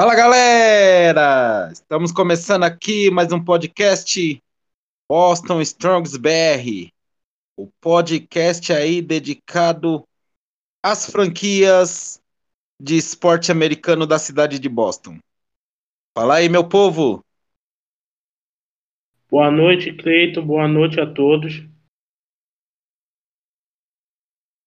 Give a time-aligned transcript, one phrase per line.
[0.00, 1.72] Fala galera!
[1.72, 4.40] Estamos começando aqui mais um podcast
[5.10, 6.92] Boston Strongs BR,
[7.56, 10.06] o podcast aí dedicado
[10.80, 12.22] às franquias
[12.80, 15.18] de esporte americano da cidade de Boston.
[16.16, 17.24] Fala aí, meu povo!
[19.28, 20.46] Boa noite, Cleiton.
[20.46, 21.54] Boa noite a todos.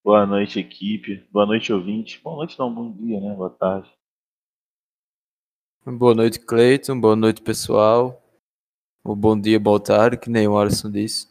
[0.03, 1.25] Boa noite, equipe.
[1.31, 2.19] Boa noite, ouvinte.
[2.19, 3.33] Boa noite, não, bom dia, né?
[3.33, 3.89] Boa tarde.
[5.83, 6.99] Boa noite, Cleiton.
[6.99, 8.21] Boa noite, pessoal.
[9.03, 11.27] O bom dia, boa tarde, que nem o Alisson disse.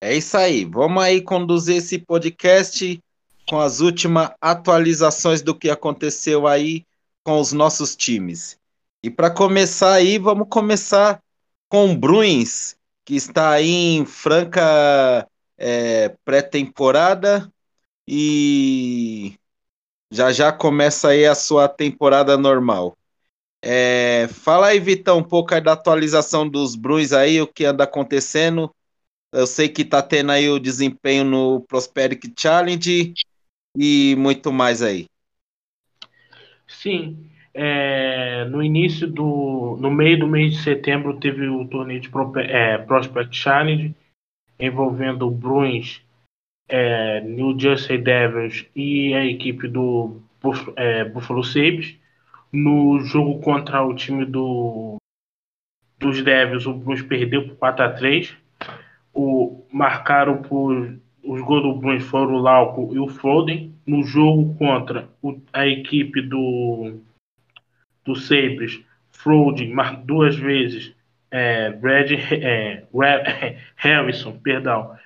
[0.00, 0.64] É isso aí.
[0.64, 3.02] Vamos aí conduzir esse podcast
[3.48, 6.86] com as últimas atualizações do que aconteceu aí
[7.24, 8.56] com os nossos times.
[9.02, 11.20] E para começar aí, vamos começar
[11.68, 17.52] com o Bruins, que está aí em franca é, pré-temporada
[18.06, 19.36] e
[20.12, 22.96] já já começa aí a sua temporada normal.
[23.64, 27.84] É, fala aí, Vitão, um pouco aí da atualização dos Bruins aí, o que anda
[27.84, 28.70] acontecendo.
[29.32, 33.14] Eu sei que tá tendo aí o desempenho no Prosperity Challenge
[33.74, 35.06] e muito mais aí.
[36.68, 39.78] Sim, é, no início do.
[39.80, 42.10] No meio do mês de setembro teve o torneio de
[42.48, 43.94] é, Prospect Challenge
[44.60, 46.01] envolvendo Bruins
[46.72, 50.22] é, New Jersey Devils e a equipe do
[50.74, 51.96] é, Buffalo Sabres.
[52.50, 54.96] No jogo contra o time do,
[55.98, 58.36] dos Devils, o Bruins perdeu por 4 a 3
[59.12, 61.00] o, Marcaram por.
[61.22, 63.72] Os gols do Bruins foram o Lauco e o Foden.
[63.86, 66.98] No jogo contra o, a equipe do,
[68.04, 69.72] do Sabres, Frode
[70.04, 70.92] duas vezes,
[71.30, 72.84] é, Brad é,
[73.76, 74.96] Harrison, perdão,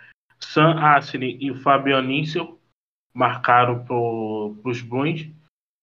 [0.41, 2.59] Sam Ashley e o Fabian Nissel
[3.15, 3.97] marcaram para
[4.69, 5.29] os Bruins.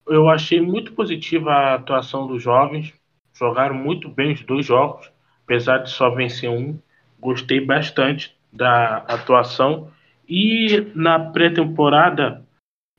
[0.08, 2.94] Eu achei muito positiva a atuação dos jovens.
[3.34, 5.12] Jogaram muito bem os dois jogos,
[5.44, 6.80] apesar de só vencer um.
[7.20, 9.92] Gostei bastante da atuação.
[10.28, 12.46] E na pré-temporada,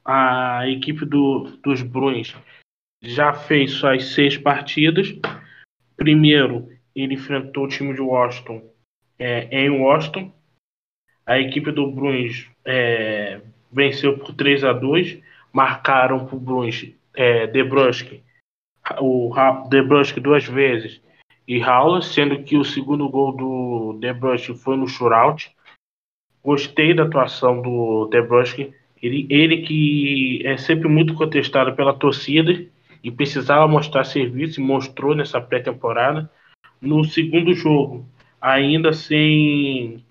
[0.05, 2.35] a equipe do, dos Bruins
[3.03, 5.15] já fez suas seis partidas.
[5.97, 8.63] Primeiro, ele enfrentou o time de Washington
[9.19, 10.33] é, em Washington
[11.27, 13.41] a equipe do Bruins é,
[13.73, 15.19] venceu por 3 a 2
[15.53, 17.47] marcaram para o Bruins é,
[19.01, 19.33] o
[19.69, 21.01] Debrusk duas vezes
[21.47, 25.51] e Raula, sendo que o segundo gol do Debrusk foi no shootout.
[26.43, 28.59] Gostei da atuação do Debrusk,
[29.03, 32.67] ele, ele que é sempre muito contestado pela torcida
[33.03, 36.31] e precisava mostrar serviço e mostrou nessa pré-temporada.
[36.81, 38.07] No segundo jogo,
[38.41, 40.04] ainda sem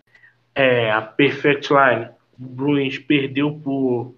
[0.55, 4.15] é, a Perfect Line, Bruins perdeu por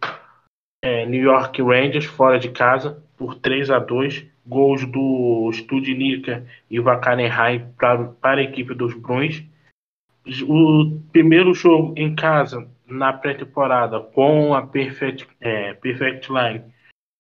[0.84, 6.80] é, New York Rangers fora de casa por 3 a 2 gols do Studnicka e
[6.80, 9.44] Vakarenheim para, para a equipe dos Bruins.
[10.48, 16.64] O primeiro jogo em casa na pré-temporada com a Perfect, é, Perfect Line,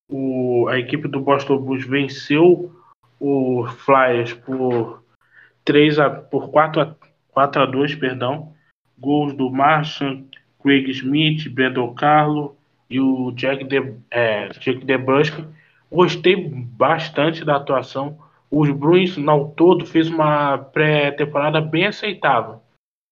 [0.09, 2.72] o, a equipe do Boston Bruins venceu
[3.20, 5.03] o Flyers por
[5.64, 6.96] 3 a, por 4 a,
[7.32, 8.55] 4 a 2, perdão
[8.98, 10.24] gols do Marshall,
[10.62, 12.56] Craig Smith, Brandon Carlo
[12.90, 15.46] e o Jack De, é, Jack DeBrusque.
[15.92, 18.18] Gostei bastante da atuação.
[18.50, 22.62] Os Bruins, ao todo, fez uma pré-temporada bem aceitável.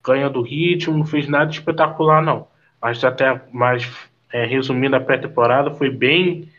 [0.05, 2.47] Ganhando ritmo, não fez nada espetacular, não.
[2.81, 3.89] Mas até mais
[4.31, 6.49] é, resumindo a pré-temporada, foi bem,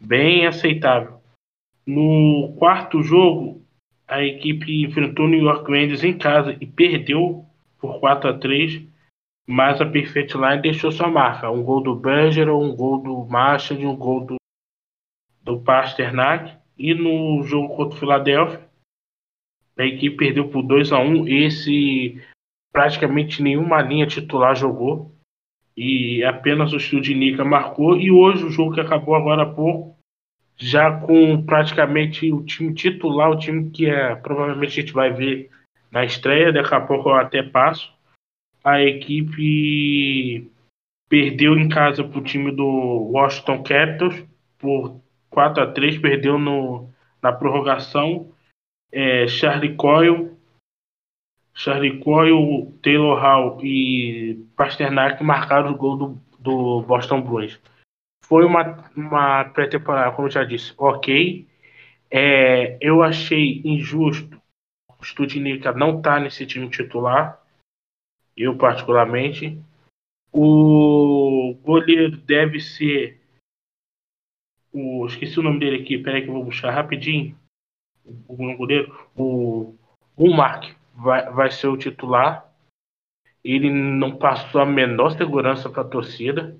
[0.00, 1.20] bem aceitável.
[1.86, 3.62] No quarto jogo,
[4.08, 7.44] a equipe enfrentou o New York Rangers em casa e perdeu
[7.80, 8.90] por 4 a 3
[9.50, 11.50] mas a Perfect Line deixou sua marca.
[11.50, 13.28] Um gol do Bergeron, um gol do
[13.72, 14.36] e um gol do,
[15.42, 16.56] do Pasternak.
[16.78, 18.70] E no jogo contra o Philadelphia,
[19.76, 22.22] a equipe perdeu por 2 a 1 Esse
[22.72, 25.12] praticamente nenhuma linha titular jogou.
[25.76, 27.96] E apenas o Studnica marcou.
[27.96, 29.98] E hoje o jogo que acabou agora há pouco,
[30.56, 35.50] já com praticamente o time titular, o time que é, provavelmente a gente vai ver
[35.90, 37.92] na estreia, daqui a pouco eu até passo.
[38.62, 40.50] A equipe
[41.08, 44.24] perdeu em casa para o time do Washington Capitals
[44.58, 45.00] por
[45.30, 46.88] 4 a 3 perdeu no,
[47.22, 48.32] na prorrogação.
[48.92, 50.36] É, Charlie Coyle,
[51.54, 57.60] Charlie Coyle, Taylor Hall e Pasternak marcaram o gol do, do Boston Bruins.
[58.24, 61.48] Foi uma, uma pré-temporada, como eu já disse, ok.
[62.10, 64.39] É, eu achei injusto
[65.00, 67.40] o Studnicka não está nesse time titular,
[68.36, 69.58] eu particularmente.
[70.32, 73.20] O goleiro deve ser
[74.72, 77.36] o, esqueci o nome dele aqui, peraí que eu vou buscar rapidinho.
[78.04, 79.74] O, o goleiro, o,
[80.16, 82.48] o Mark vai, vai ser o titular.
[83.42, 86.56] Ele não passou a menor segurança para a torcida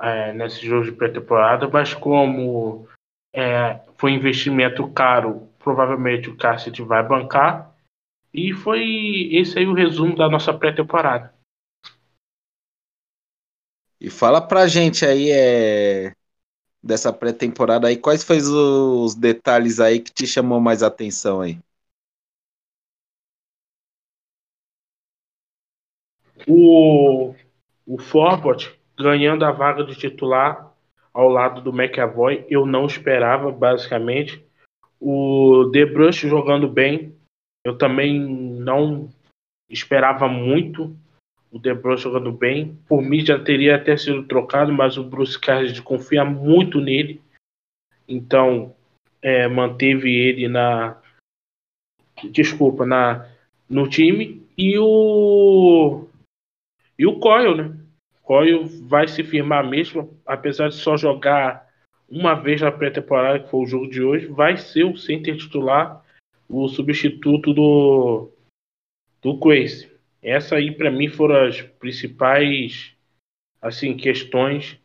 [0.00, 2.88] é, nesse jogo de pré-temporada, mas como
[3.34, 7.76] é, foi investimento caro, provavelmente o Cassidy vai bancar.
[8.32, 11.34] E foi esse aí o resumo da nossa pré-temporada.
[14.00, 16.14] E fala pra gente aí é,
[16.82, 21.58] dessa pré-temporada aí, quais foram os detalhes aí que te chamou mais atenção aí?
[26.46, 27.34] O,
[27.86, 30.72] o Forbot ganhando a vaga de titular
[31.12, 34.47] ao lado do McAvoy, eu não esperava, basicamente.
[35.00, 37.14] O De Brush jogando bem,
[37.64, 39.08] eu também não
[39.70, 40.96] esperava muito
[41.50, 42.78] o De Bruyne jogando bem.
[42.88, 47.20] Por mim já teria até sido trocado, mas o Bruce Cassidy confia muito nele.
[48.06, 48.74] Então
[49.22, 51.00] é, manteve ele na.
[52.30, 53.28] Desculpa, na,
[53.68, 54.46] no time.
[54.56, 56.06] E o.
[56.98, 57.76] E o Coyle, né?
[58.22, 61.67] Coyle vai se firmar mesmo, apesar de só jogar
[62.08, 66.02] uma vez na pré-temporada, que foi o jogo de hoje, vai ser o center titular,
[66.48, 68.30] o substituto do,
[69.20, 69.90] do Quace.
[70.22, 72.92] Essa aí para mim foram as principais
[73.60, 74.78] assim questões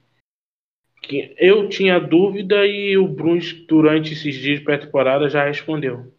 [1.01, 6.13] que eu tinha dúvida e o Bruns durante esses dias pré-temporada já respondeu.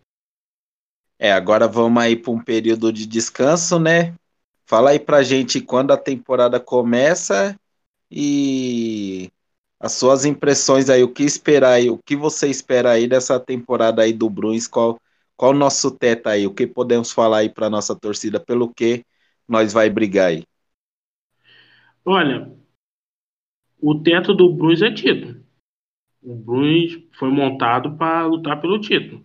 [1.19, 4.15] É, agora vamos aí para um período de descanso, né?
[4.67, 7.59] Fala aí pra gente quando a temporada começa
[8.11, 9.31] e
[9.85, 14.01] as suas impressões aí, o que esperar aí, o que você espera aí dessa temporada
[14.01, 14.99] aí do Bruins, qual
[15.37, 16.47] qual o nosso teto aí?
[16.47, 18.41] O que podemos falar aí para nossa torcida?
[18.41, 19.05] Pelo que
[19.47, 20.45] nós vai brigar aí?
[22.03, 22.51] Olha,
[23.79, 25.45] o teto do Bruins é título.
[26.23, 29.23] O Bruins foi montado para lutar pelo título.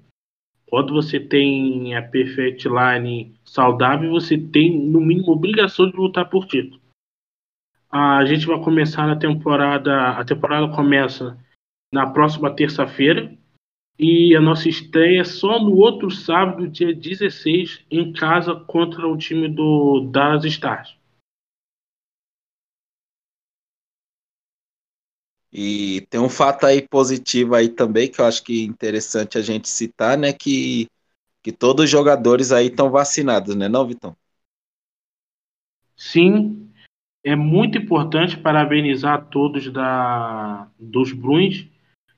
[0.65, 6.45] Quando você tem a perfect line saudável, você tem no mínimo obrigação de lutar por
[6.47, 6.78] título.
[7.91, 10.11] A gente vai começar na temporada.
[10.11, 11.37] A temporada começa
[11.91, 13.35] na próxima terça-feira
[13.97, 19.49] e a nossa estreia só no outro sábado, dia 16, em casa contra o time
[19.49, 20.97] do Dallas Stars.
[25.51, 29.41] E tem um fato aí positivo aí também que eu acho que é interessante a
[29.41, 30.31] gente citar, né?
[30.31, 30.87] Que,
[31.41, 34.15] que todos os jogadores aí estão vacinados, né, não, Vitão?
[35.97, 36.68] Sim,
[37.23, 41.67] é muito importante parabenizar todos da, dos Bruins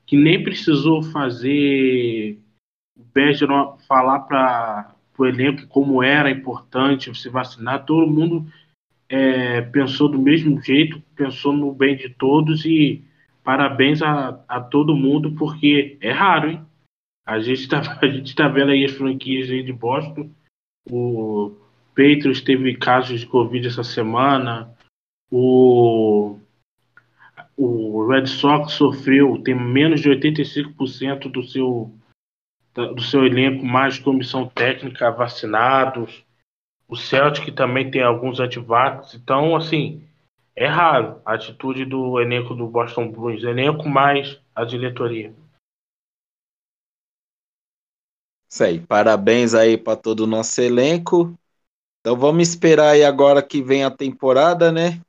[0.05, 2.37] que nem precisou fazer
[2.97, 7.85] o Bergeron falar para o elenco como era importante se vacinar.
[7.85, 8.45] Todo mundo
[9.07, 13.03] é, pensou do mesmo jeito, pensou no bem de todos e
[13.43, 16.61] parabéns a, a todo mundo, porque é raro, hein?
[17.25, 20.29] A gente está tá vendo aí as franquias aí de Boston.
[20.89, 21.55] O
[21.95, 24.75] Patriots teve casos de Covid essa semana.
[25.31, 26.37] O
[27.63, 31.93] o Red Sox sofreu, tem menos de 85% do seu,
[32.73, 36.23] do seu elenco mais comissão técnica vacinados.
[36.87, 39.13] O Celtic também tem alguns antivax.
[39.13, 40.03] Então, assim,
[40.55, 43.43] é raro a atitude do elenco do Boston Bruins.
[43.43, 45.31] Elenco mais a diretoria.
[48.49, 48.79] Isso aí.
[48.79, 51.37] Parabéns aí para todo o nosso elenco.
[51.99, 54.99] Então vamos esperar aí agora que vem a temporada, né?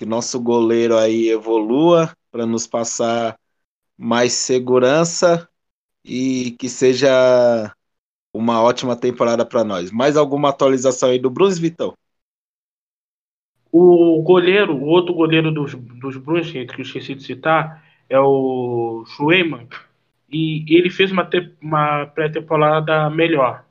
[0.00, 3.38] Que nosso goleiro aí evolua para nos passar
[3.98, 5.46] mais segurança
[6.02, 7.70] e que seja
[8.32, 9.90] uma ótima temporada para nós.
[9.90, 11.92] Mais alguma atualização aí do Bruns, Vitão?
[13.70, 19.04] O goleiro, o outro goleiro dos, dos Bruins, que eu esqueci de citar, é o
[19.06, 19.68] Schweiman,
[20.32, 21.28] e ele fez uma,
[21.60, 23.66] uma pré-temporada melhor.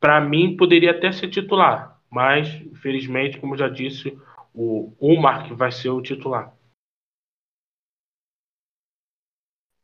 [0.00, 4.18] Para mim, poderia até ser titular, mas, infelizmente, como já disse,
[4.56, 6.56] o Umar que vai ser o titular.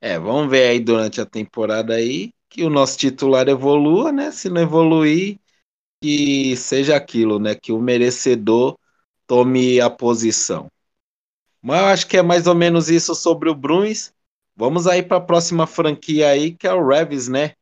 [0.01, 4.31] É, vamos ver aí durante a temporada aí que o nosso titular evolua, né?
[4.31, 5.39] Se não evoluir,
[6.03, 7.55] que seja aquilo, né?
[7.55, 8.77] Que o merecedor
[9.27, 10.69] tome a posição.
[11.61, 14.13] Mas eu acho que é mais ou menos isso sobre o Bruins.
[14.57, 17.53] Vamos aí para a próxima franquia aí, que é o Revs, né?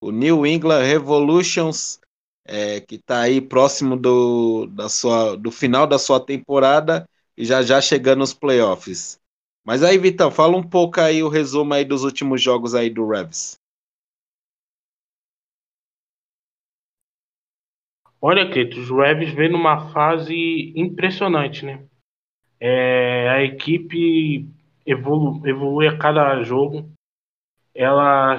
[0.00, 2.00] O New England Revolutions
[2.48, 7.62] é, que está aí próximo do, da sua, do final da sua temporada e já
[7.62, 9.20] já chegando nos playoffs.
[9.64, 13.06] Mas aí, Vitão, fala um pouco aí o resumo aí dos últimos jogos aí do
[13.06, 13.60] Revs.
[18.20, 21.84] Olha, Cleito, os Revs vem numa fase impressionante, né?
[22.58, 24.48] É, a equipe
[24.86, 26.90] evolu evolui a cada jogo.
[27.74, 28.38] Ela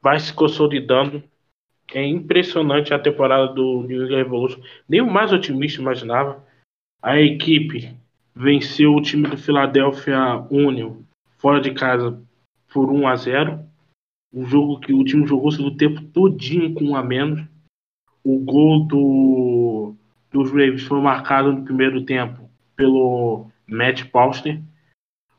[0.00, 1.24] vai se consolidando.
[1.92, 4.60] É impressionante a temporada do New England Revolution.
[4.88, 6.44] Nem o mais otimista imaginava.
[7.02, 7.94] A equipe
[8.34, 11.02] venceu o time do Philadelphia Union
[11.38, 12.20] fora de casa
[12.72, 13.64] por 1 a 0.
[14.32, 17.44] Um jogo que o time jogou o tempo todinho com um a menos.
[18.24, 19.94] O gol do,
[20.32, 24.60] dos Ravens foi marcado no primeiro tempo pelo Matt Pauster.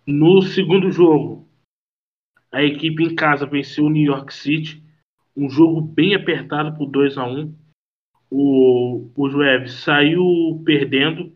[0.06, 1.48] No segundo jogo,
[2.52, 4.82] a equipe em casa venceu o New York City.
[5.36, 7.54] Um jogo bem apertado por 2 a 1
[8.32, 11.32] o, Os Ravens saiu perdendo,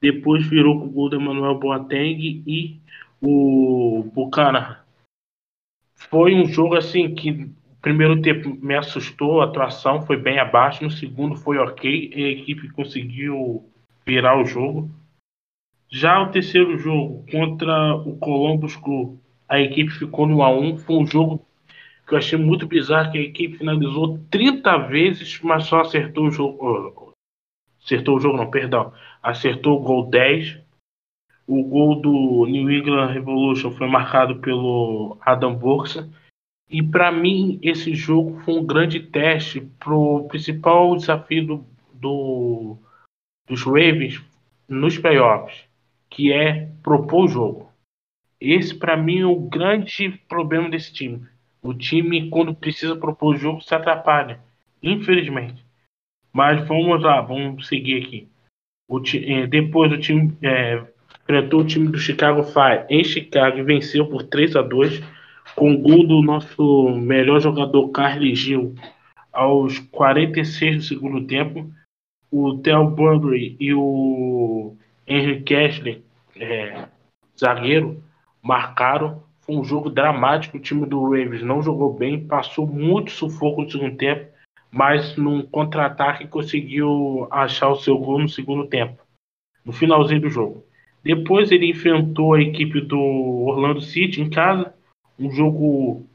[0.00, 2.80] depois virou com o gol do Emmanuel Boateng e
[3.20, 4.78] o Buchanan.
[5.94, 10.82] Foi um jogo assim que o primeiro tempo me assustou, a atuação foi bem abaixo,
[10.82, 13.64] no segundo foi ok, a equipe conseguiu
[14.04, 14.90] virar o jogo.
[15.88, 19.18] Já o terceiro jogo contra o Columbus Crew,
[19.48, 21.46] a equipe ficou no A1, foi um jogo
[22.06, 26.30] que eu achei muito bizarro, que a equipe finalizou 30 vezes, mas só acertou o
[26.30, 27.12] jogo.
[27.82, 28.92] Acertou o jogo, não, perdão.
[29.22, 30.62] Acertou o gol 10
[31.46, 36.10] o gol do New England Revolution foi marcado pelo Adam Bursa.
[36.70, 42.76] E para mim, esse jogo foi um grande teste para o principal desafio do, do,
[43.46, 44.22] dos Ravens
[44.66, 45.64] nos playoffs,
[46.08, 47.72] que é propor o jogo.
[48.40, 51.26] Esse, para mim, é o grande problema desse time.
[51.62, 54.40] O time, quando precisa propor o jogo, se atrapalha.
[54.82, 55.64] Infelizmente.
[56.32, 58.28] Mas vamos lá, vamos seguir aqui.
[58.88, 60.82] O, eh, depois o time é,
[61.22, 65.02] enfrentou o time do Chicago Fire em Chicago e venceu por 3 a 2
[65.54, 68.74] com gol do nosso melhor jogador Carly Gil
[69.32, 71.70] aos 46 do segundo tempo.
[72.30, 74.74] O Theo Burberry e o
[75.06, 76.00] Henry Kessler,
[76.36, 76.86] é,
[77.38, 78.02] zagueiro,
[78.42, 79.22] marcaram.
[79.52, 80.56] Um jogo dramático.
[80.56, 84.30] O time do Ravens não jogou bem, passou muito sufoco no segundo tempo,
[84.70, 89.02] mas num contra-ataque conseguiu achar o seu gol no segundo tempo,
[89.64, 90.64] no finalzinho do jogo.
[91.04, 94.72] Depois ele enfrentou a equipe do Orlando City em casa,
[95.18, 96.06] um jogo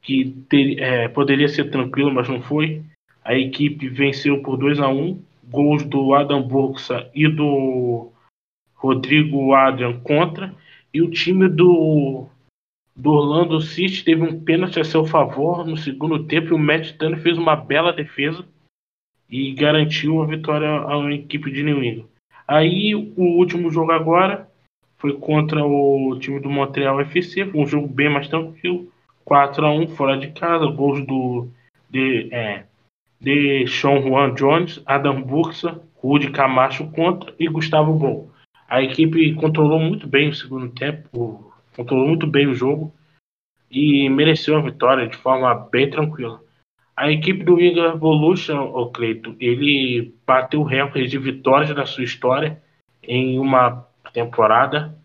[0.00, 2.82] que ter, é, poderia ser tranquilo, mas não foi.
[3.24, 5.20] A equipe venceu por 2 a 1
[5.50, 8.12] gols do Adam Burksa e do
[8.74, 10.54] Rodrigo Adrian contra.
[10.92, 12.28] E o time do,
[12.96, 16.92] do Orlando City teve um pênalti a seu favor no segundo tempo e o Matt
[16.92, 18.44] Turner fez uma bela defesa
[19.28, 22.06] e garantiu a vitória à equipe de New England.
[22.46, 24.48] Aí o último jogo agora
[24.98, 28.88] foi contra o time do Montreal FC, foi um jogo bem mais tranquilo,
[29.24, 31.48] 4 a 1 fora de casa, gols do
[31.90, 32.64] de, é,
[33.20, 38.30] de Sean Juan Jones, Adam Buxa, Rudy Camacho contra e Gustavo Bol.
[38.68, 42.92] A equipe controlou muito bem o segundo tempo, controlou muito bem o jogo
[43.70, 46.42] e mereceu a vitória de forma bem tranquila.
[46.96, 52.04] A equipe do Eagle Evolution, o Cleito, ele bateu o recorde de vitórias da sua
[52.04, 52.62] história
[53.02, 54.96] em uma temporada,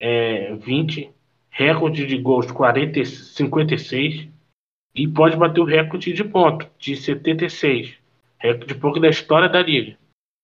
[0.00, 1.10] é, 20,
[1.50, 4.28] recorde de gols 40, 56
[4.94, 7.96] e pode bater o recorde de ponto de 76,
[8.38, 9.98] recorde pouco da história da liga,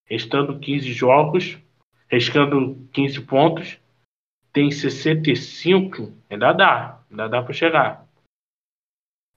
[0.06, 1.56] restando 15 jogos,
[2.08, 3.78] restando 15 pontos,
[4.52, 8.06] tem 65, ainda dá, ainda dá para chegar.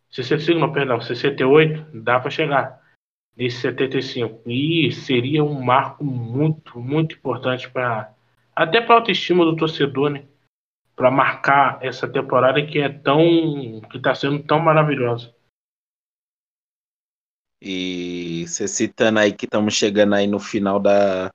[0.10, 2.84] 65, não, perdão, 68, dá para chegar
[3.36, 4.42] nesse 75.
[4.48, 8.14] E seria um marco muito, muito importante para
[8.56, 10.26] até para a autoestima do torcedor, né?
[10.96, 15.34] Para marcar essa temporada que é tão que está sendo tão maravilhosa.
[17.60, 21.32] E você citando aí que estamos chegando aí no final da,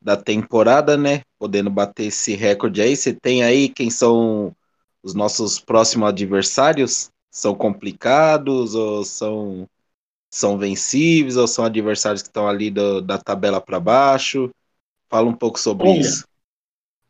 [0.00, 1.22] da temporada, né?
[1.44, 4.56] Podendo bater esse recorde aí, você tem aí quem são
[5.02, 7.12] os nossos próximos adversários?
[7.34, 9.68] são complicados ou são,
[10.30, 14.50] são vencíveis ou são adversários que estão ali do, da tabela para baixo?
[15.10, 16.24] Fala um pouco sobre olha, isso.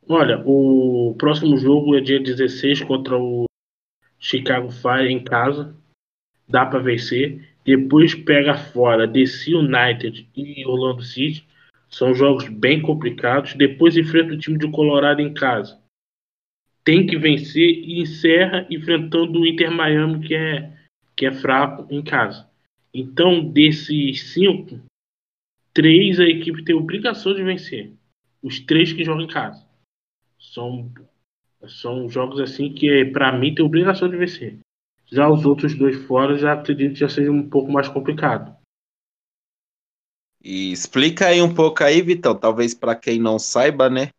[0.08, 3.44] Olha, o próximo jogo é dia 16 contra o
[4.18, 5.76] Chicago Fire em casa.
[6.48, 7.46] Dá para vencer.
[7.62, 11.46] Depois pega fora DC United e Orlando City.
[11.94, 13.54] São jogos bem complicados.
[13.54, 15.82] Depois enfrenta o time de Colorado em casa
[16.84, 20.70] tem que vencer e encerra enfrentando o Inter Miami, que é,
[21.16, 22.46] que é fraco em casa.
[22.92, 24.78] Então, desses cinco,
[25.72, 27.92] três a equipe tem obrigação de vencer.
[28.42, 29.66] Os três que jogam em casa.
[30.38, 30.92] São,
[31.66, 34.58] são jogos assim que, para mim, tem obrigação de vencer.
[35.10, 38.54] Já os outros dois fora, já acredito que já seja um pouco mais complicado.
[40.44, 44.10] E explica aí um pouco aí, Vitão, talvez para quem não saiba, né?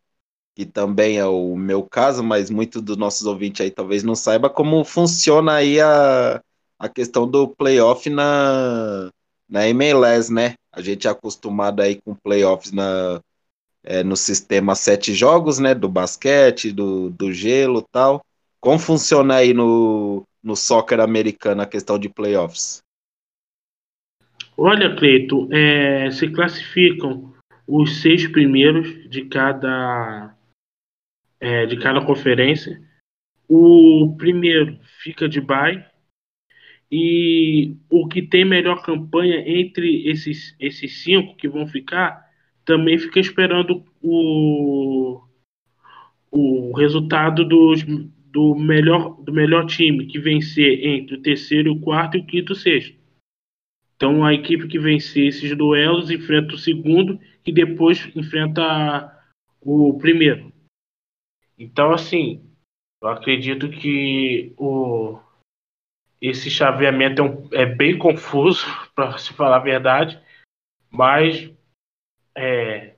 [0.56, 4.48] que também é o meu caso, mas muitos dos nossos ouvintes aí talvez não saiba
[4.48, 6.40] como funciona aí a,
[6.78, 9.10] a questão do playoff na,
[9.46, 10.54] na MLS, né?
[10.72, 13.20] A gente é acostumado aí com playoffs na,
[13.84, 15.74] é, no sistema sete jogos, né?
[15.74, 18.24] Do basquete, do, do gelo tal.
[18.58, 22.82] Como funciona aí no, no soccer americano a questão de playoffs?
[24.56, 27.34] Olha, Cleito, é, se classificam
[27.66, 30.34] os seis primeiros de cada
[31.38, 32.80] é, de cada conferência.
[33.48, 35.84] O primeiro fica de bye
[36.90, 42.24] e o que tem melhor campanha entre esses, esses cinco que vão ficar
[42.64, 45.20] também fica esperando o,
[46.30, 52.16] o resultado dos, do, melhor, do melhor time que vencer entre o terceiro, o quarto
[52.16, 53.05] e o quinto o sexto.
[53.96, 59.12] Então a equipe que vencer esses duelos enfrenta o segundo e depois enfrenta
[59.60, 60.52] o primeiro.
[61.58, 62.44] Então, assim,
[63.02, 65.18] eu acredito que o,
[66.20, 70.20] esse chaveamento é, um, é bem confuso, para se falar a verdade,
[70.90, 71.50] mas
[72.36, 72.96] é,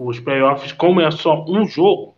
[0.00, 2.16] os playoffs, como é só um jogo,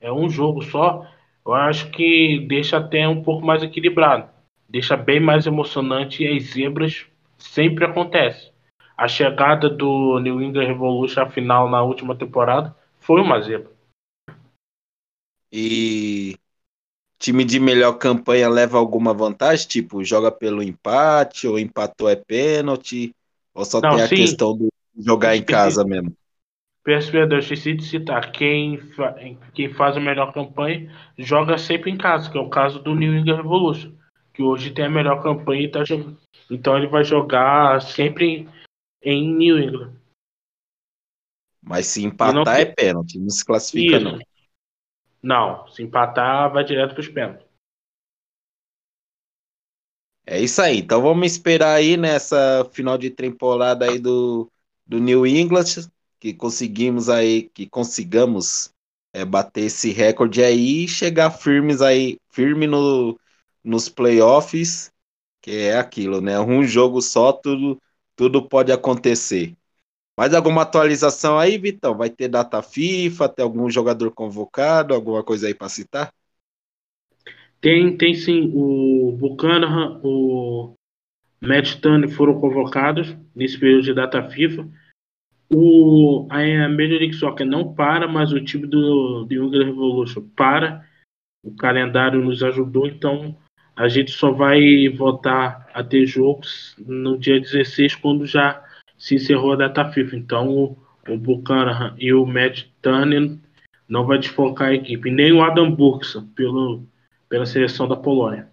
[0.00, 1.06] é um jogo só,
[1.44, 4.30] eu acho que deixa até um pouco mais equilibrado,
[4.68, 7.06] deixa bem mais emocionante as zebras
[7.42, 8.52] sempre acontecem.
[8.96, 13.70] A chegada do New England Revolution à final na última temporada foi uma zebra.
[15.52, 16.36] E
[17.18, 19.68] time de melhor campanha leva alguma vantagem?
[19.68, 23.14] Tipo, joga pelo empate, ou empatou é pênalti,
[23.54, 24.16] ou só Não, tem a sim.
[24.16, 24.68] questão de
[24.98, 26.12] jogar em casa mesmo?
[26.84, 28.32] Peço perdão, esqueci de citar.
[28.32, 29.14] Quem, fa
[29.54, 33.14] quem faz a melhor campanha joga sempre em casa, que é o caso do New
[33.14, 33.92] England Revolution,
[34.32, 36.18] que hoje tem a melhor campanha e tá jogando.
[36.50, 38.48] Então ele vai jogar sempre
[39.02, 39.94] em New England.
[41.60, 42.52] Mas se empatar não...
[42.52, 44.04] é pênalti, não se classifica Isso.
[44.04, 44.18] não.
[45.22, 47.46] Não, se empatar, vai direto para os pênaltis.
[50.26, 50.78] É isso aí.
[50.78, 54.50] Então vamos esperar aí nessa final de temporada aí do,
[54.86, 55.64] do New England
[56.22, 58.70] que conseguimos aí, que consigamos
[59.12, 63.18] é, bater esse recorde aí e chegar firmes aí, firme no,
[63.64, 64.92] nos playoffs,
[65.40, 66.38] que é aquilo, né?
[66.40, 67.80] Um jogo só, tudo,
[68.16, 69.56] tudo pode acontecer.
[70.16, 71.96] Mais alguma atualização aí, Vitão?
[71.96, 73.28] Vai ter data FIFA?
[73.28, 74.94] Tem algum jogador convocado?
[74.94, 76.12] Alguma coisa aí para citar?
[77.60, 78.50] Tem, tem sim.
[78.54, 80.74] O Buchanan, o
[81.40, 84.68] Matt Tunney foram convocados nesse período de data FIFA.
[85.50, 90.86] O, a Major League Soccer não para, mas o time do Young Revolution para.
[91.42, 93.36] O calendário nos ajudou, então
[93.76, 98.62] a gente só vai voltar a ter jogos no dia 16, quando já
[98.98, 100.16] se encerrou a data FIFA.
[100.16, 103.36] Então o, o Buchanan e o Matt Turner
[103.88, 106.86] não vai desfocar a equipe, nem o Adam Burksa pelo,
[107.28, 108.50] pela seleção da Polônia.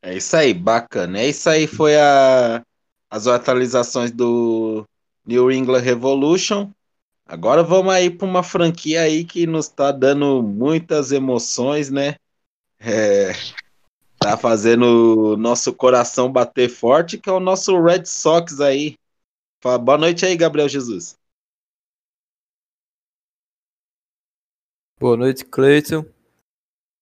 [0.00, 1.20] É isso aí, bacana.
[1.20, 2.62] É isso aí, foi a,
[3.08, 4.84] as atualizações do
[5.24, 6.72] New England Revolution.
[7.24, 12.16] Agora vamos aí para uma franquia aí que nos está dando muitas emoções, né?
[12.84, 13.32] É,
[14.18, 18.96] tá fazendo o nosso coração bater forte, que é o nosso Red Sox aí.
[19.60, 21.16] Fala, boa noite aí, Gabriel Jesus.
[24.98, 26.04] Boa noite, Cleiton.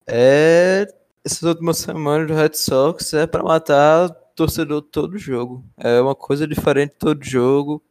[0.06, 0.86] É,
[1.24, 5.64] essas últimas semanas do Red Sox é para matar torcedor todo jogo.
[5.78, 7.82] É uma coisa diferente todo jogo,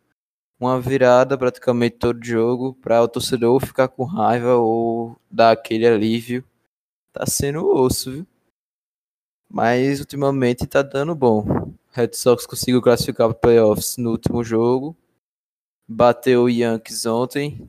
[0.59, 6.43] uma virada praticamente todo jogo para o torcedor ficar com raiva ou dar aquele alívio.
[7.11, 8.27] Tá sendo osso, viu?
[9.49, 11.73] Mas ultimamente tá dando bom.
[11.91, 14.95] Red Sox conseguiu classificar para playoffs no último jogo.
[15.87, 17.67] Bateu o Yankees ontem,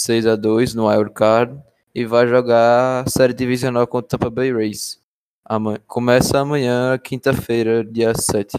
[0.00, 1.62] 6 a 2 no Wild Card
[1.94, 5.02] e vai jogar série divisional contra o Tampa Bay Rays.
[5.44, 8.56] Amanhã, começa amanhã, quinta-feira, dia 7.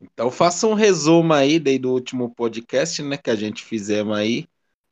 [0.00, 4.48] Então faça um resumo aí do último podcast, né, que a gente fizemos aí.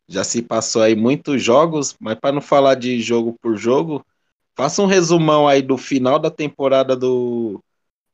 [0.09, 4.05] Já se passou aí muitos jogos, mas para não falar de jogo por jogo,
[4.55, 7.63] Faça um resumão aí do final da temporada do,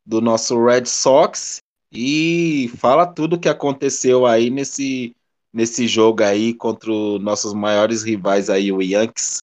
[0.06, 1.58] do nosso Red Sox
[1.92, 5.16] e fala tudo que aconteceu aí nesse,
[5.52, 9.38] nesse jogo aí contra os nossos maiores rivais aí, o Yankees.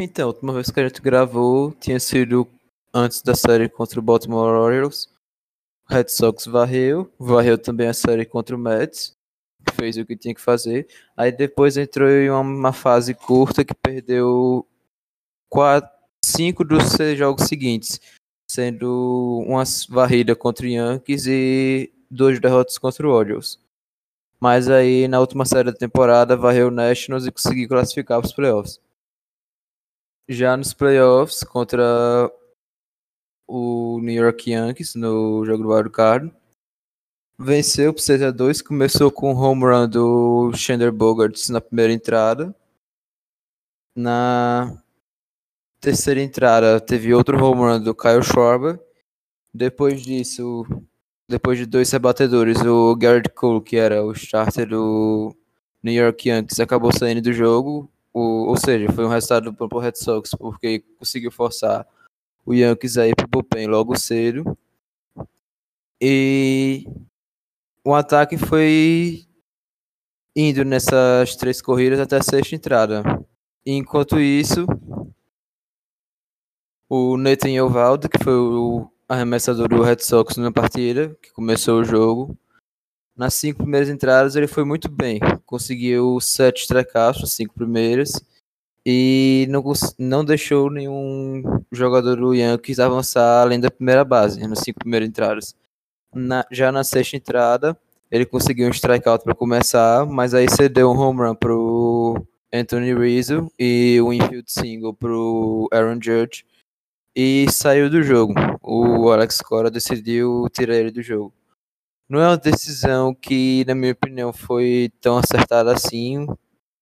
[0.00, 2.46] Então, a última vez que a gente gravou tinha sido
[2.92, 5.08] antes da série contra o Baltimore Orioles.
[5.88, 9.17] O Red Sox varreu, varreu também a série contra o Mets
[9.74, 10.88] fez o que tinha que fazer.
[11.16, 14.66] Aí depois entrou em uma fase curta que perdeu
[15.48, 15.90] quatro,
[16.24, 18.00] cinco dos seis jogos seguintes,
[18.50, 23.58] sendo uma varrida contra o Yankees e duas derrotas contra o Orioles.
[24.40, 28.32] Mas aí na última série da temporada varreu o Nationals e conseguiu classificar para os
[28.32, 28.80] playoffs.
[30.28, 32.30] Já nos playoffs contra
[33.46, 36.32] o New York Yankees no jogo do Wild Card,
[37.38, 41.92] venceu por 6 a 2 começou com o home run do Xander Bogaerts na primeira
[41.92, 42.54] entrada.
[43.94, 44.82] Na
[45.80, 48.80] terceira entrada teve outro home run do Kyle Schwarber.
[49.54, 50.66] Depois disso,
[51.28, 55.34] depois de dois rebatedores, o Garrett Cole, que era o starter do
[55.82, 57.90] New York Yankees, acabou saindo do jogo.
[58.12, 61.86] O, ou seja, foi um resultado para o Red Sox, porque conseguiu forçar
[62.44, 64.56] o Yankees aí para o bullpen logo cedo.
[66.00, 66.86] E
[67.88, 69.24] o ataque foi
[70.36, 73.02] indo nessas três corridas até a sexta entrada.
[73.64, 74.66] Enquanto isso,
[76.86, 81.84] o Nathan Eovaldo, que foi o arremessador do Red Sox na partida, que começou o
[81.84, 82.38] jogo,
[83.16, 85.18] nas cinco primeiras entradas ele foi muito bem.
[85.46, 88.12] Conseguiu sete strikeouts, as cinco primeiras,
[88.84, 89.64] e não,
[89.98, 95.56] não deixou nenhum jogador do Yankees avançar além da primeira base, nas cinco primeiras entradas.
[96.14, 97.78] Na, já na sexta entrada,
[98.10, 103.52] ele conseguiu um strikeout para começar, mas aí cedeu um home run pro Anthony Rizzo
[103.58, 106.44] e um infield single pro Aaron Judge
[107.14, 108.34] e saiu do jogo.
[108.62, 111.34] O Alex Cora decidiu tirar ele do jogo.
[112.08, 116.26] Não é uma decisão que, na minha opinião, foi tão acertada assim.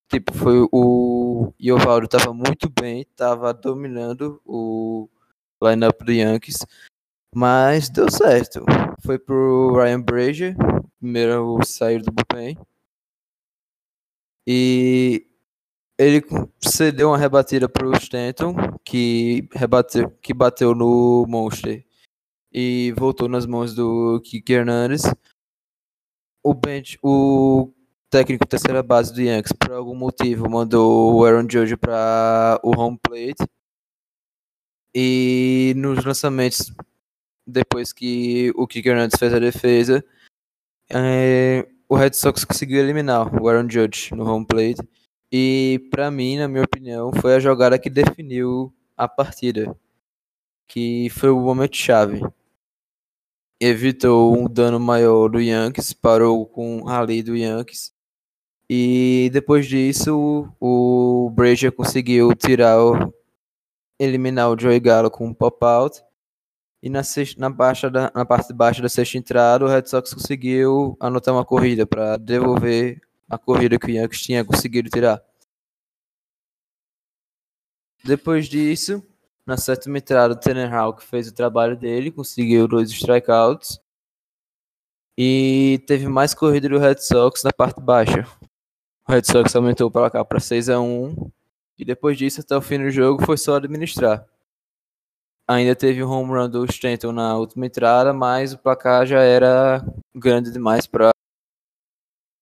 [0.08, 5.08] Tipo, foi o Iovaldo estava muito bem, estava dominando o
[5.60, 6.58] lineup do Yankees,
[7.36, 8.64] mas deu certo.
[9.04, 10.56] Foi pro Ryan Brazier,
[10.98, 12.56] primeiro sair do bullpen.
[14.46, 15.26] E
[15.98, 16.22] ele
[16.58, 21.84] cedeu uma rebatida para o Stanton, que, rebateu, que bateu no Monster
[22.50, 25.02] e voltou nas mãos do Kiki Hernandez.
[26.42, 27.70] O bench, o
[28.08, 32.98] técnico terceira base do Yankees, por algum motivo, mandou o Aaron Judge para o home
[32.98, 33.46] plate.
[34.94, 36.72] E nos lançamentos,
[37.46, 40.04] depois que o Kiki Hernandez fez a defesa,
[40.90, 44.86] é, o Red Sox conseguiu eliminar o Aaron Judge no home plate.
[45.30, 49.76] E para mim, na minha opinião, foi a jogada que definiu a partida,
[50.68, 52.22] que foi o momento chave.
[53.60, 57.92] Evitou um dano maior do Yankees, parou com o rally do Yankees.
[58.68, 62.76] E depois disso, o Brazier conseguiu tirar
[63.98, 66.02] eliminar o Joey Gallo com um pop-out.
[66.86, 69.86] E na, sexta, na, baixa da, na parte de baixo da sexta entrada, o Red
[69.86, 75.20] Sox conseguiu anotar uma corrida para devolver a corrida que o Yankees tinha conseguido tirar.
[78.04, 79.04] Depois disso,
[79.44, 83.80] na sétima entrada, o Tanner Hawk fez o trabalho dele, conseguiu dois strikeouts.
[85.18, 88.24] E teve mais corrida do Red Sox na parte baixa.
[89.08, 91.32] O Red Sox aumentou para cá para 6 a 1
[91.76, 94.24] e depois disso, até o fim do jogo, foi só administrar.
[95.48, 99.80] Ainda teve um home run do Stanton na última entrada, mas o placar já era
[100.14, 101.10] grande demais para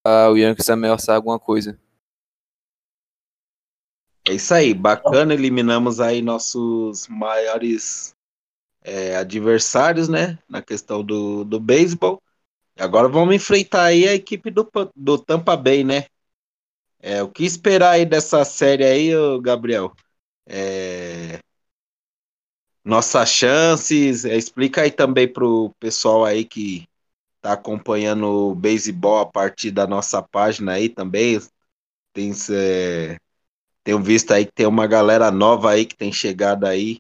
[0.07, 1.79] o Yankees ameaçar alguma coisa.
[4.27, 8.15] É isso aí, bacana, eliminamos aí nossos maiores
[8.83, 12.23] é, adversários, né, na questão do, do beisebol.
[12.79, 16.07] Agora vamos enfrentar aí a equipe do, do Tampa Bay, né?
[17.01, 19.11] É, o que esperar aí dessa série aí,
[19.43, 19.95] Gabriel?
[20.47, 21.14] É,
[22.85, 26.87] nossas chances, é, explica aí também pro pessoal aí que
[27.41, 31.41] tá acompanhando o beisebol a partir da nossa página aí também.
[32.13, 33.17] Tem, é,
[33.83, 36.99] tenho visto aí que tem uma galera nova aí que tem chegado aí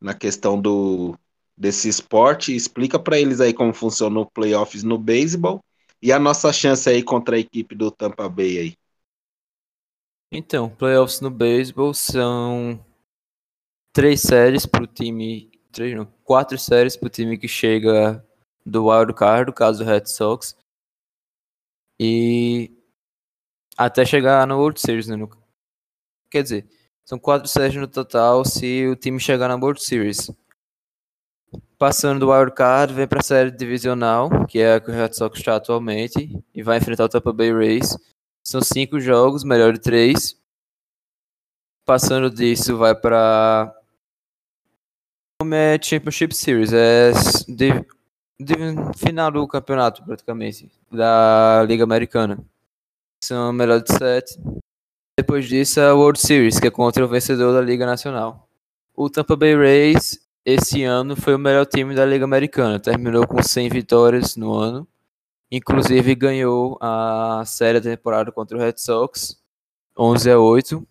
[0.00, 1.18] na questão do
[1.56, 2.54] desse esporte.
[2.54, 5.60] Explica para eles aí como funciona o playoffs no beisebol
[6.02, 8.74] e a nossa chance aí contra a equipe do Tampa Bay aí.
[10.30, 12.78] Então, playoffs no beisebol são
[13.96, 18.22] três séries para o time, três não, quatro séries para o time que chega
[18.64, 20.54] do wild card, no caso do Red Sox,
[21.98, 22.76] e
[23.74, 25.16] até chegar no World Series, né?
[25.16, 25.30] No,
[26.30, 26.68] Quer dizer,
[27.06, 30.30] são quatro séries no total se o time chegar na World Series.
[31.78, 35.14] Passando do Wild Card, vem para a série divisional, que é a que o Red
[35.14, 37.96] Sox está atualmente, e vai enfrentar o Tampa Bay Rays.
[38.46, 40.38] São cinco jogos, melhor de três.
[41.86, 43.74] Passando disso, vai para
[45.52, 47.12] é Championship Series, é
[47.48, 47.70] de,
[48.40, 48.54] de,
[48.96, 52.38] final do campeonato praticamente da Liga Americana.
[53.22, 54.38] São melhor de sete.
[55.18, 58.48] Depois disso, a World Series, que é contra o vencedor da Liga Nacional.
[58.94, 62.78] O Tampa Bay Rays, esse ano, foi o melhor time da Liga Americana.
[62.78, 64.86] Terminou com 100 vitórias no ano
[65.50, 69.40] Inclusive ganhou a série da temporada contra o Red Sox,
[69.96, 70.86] 11 a 8.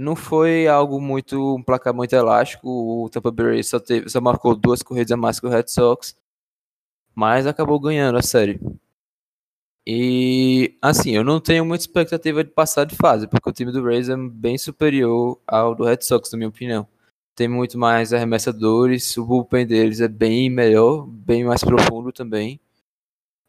[0.00, 3.04] Não foi algo muito, um placar muito elástico.
[3.04, 5.68] O Tampa Bay Rays só, teve, só marcou duas corridas a mais que o Red
[5.68, 6.16] Sox,
[7.14, 8.58] mas acabou ganhando a série.
[9.86, 13.84] E assim, eu não tenho muita expectativa de passar de fase, porque o time do
[13.84, 16.88] Rays é bem superior ao do Red Sox, na minha opinião.
[17.34, 22.58] Tem muito mais arremessadores, o bullpen deles é bem melhor, bem mais profundo também.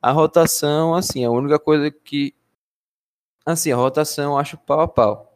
[0.01, 2.35] A rotação, assim, a única coisa que.
[3.45, 5.30] Assim, a rotação eu acho pau a pau.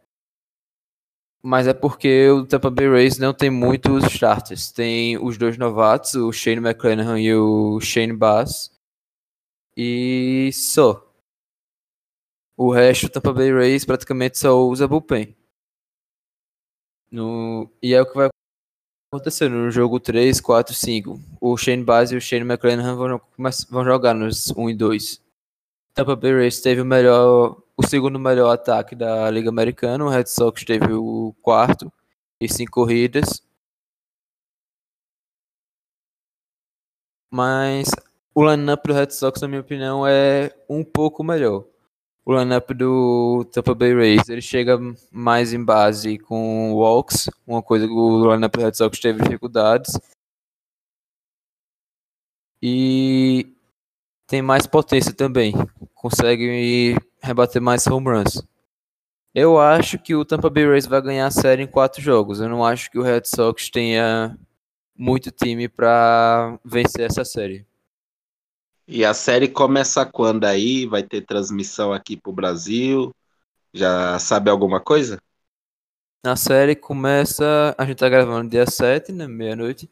[1.47, 4.71] Mas é porque o Tampa Bay Rays não tem muitos starters.
[4.71, 8.71] Tem os dois novatos, o Shane McClanahan e o Shane Bass.
[9.77, 11.07] E só.
[12.57, 15.35] O resto, o Tampa Bay Rays praticamente só usa bullpen.
[17.11, 17.69] No...
[17.79, 18.29] E é o que vai
[19.13, 21.19] acontecer no jogo 3, 4, 5.
[21.39, 23.21] O Shane Bass e o Shane McClanahan vão,
[23.69, 25.21] vão jogar nos 1 e 2.
[25.93, 30.05] Tampa Bay Rays teve o melhor, o segundo melhor ataque da Liga Americana.
[30.05, 31.91] O Red Sox teve o quarto
[32.39, 33.41] e cinco corridas.
[37.31, 37.89] Mas
[38.33, 41.65] o lineup do Red Sox, na minha opinião, é um pouco melhor
[42.25, 44.79] o lineup do Tampa Bay Rays ele chega
[45.11, 49.93] mais em base com walks, uma coisa que o lineup do Red Sox teve dificuldades.
[52.61, 53.55] E
[54.25, 55.53] tem mais potência também,
[55.93, 58.43] consegue rebater mais home runs.
[59.33, 62.39] Eu acho que o Tampa Bay Rays vai ganhar a série em quatro jogos.
[62.39, 64.37] Eu não acho que o Red Sox tenha
[64.95, 67.65] muito time para vencer essa série.
[68.87, 70.85] E a série começa quando aí?
[70.85, 73.13] Vai ter transmissão aqui pro Brasil?
[73.73, 75.19] Já sabe alguma coisa?
[76.23, 77.75] A série começa.
[77.77, 79.27] A gente tá gravando dia 7, né?
[79.27, 79.89] Meia-noite.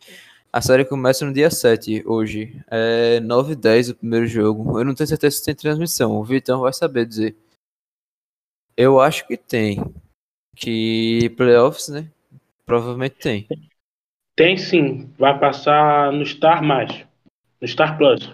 [0.55, 2.63] A série começa no dia 7, hoje.
[2.69, 4.79] É 9 e 10 o primeiro jogo.
[4.79, 6.15] Eu não tenho certeza se tem transmissão.
[6.15, 7.35] O Vitão vai saber dizer.
[8.77, 9.79] Eu acho que tem.
[10.55, 12.07] Que playoffs, né?
[12.67, 13.47] Provavelmente tem.
[14.35, 15.11] Tem sim.
[15.17, 17.03] Vai passar no Star Mais.
[17.59, 18.31] No Star Plus.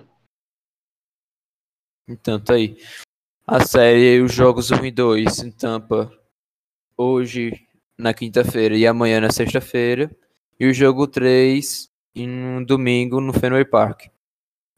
[2.05, 2.77] Então, tá aí.
[3.47, 6.11] A série, os jogos 1 e 2 em Tampa,
[6.97, 7.65] hoje
[7.97, 10.11] na quinta-feira e amanhã na sexta-feira.
[10.59, 11.89] E o jogo 3
[12.21, 14.07] em domingo no Fenway Park.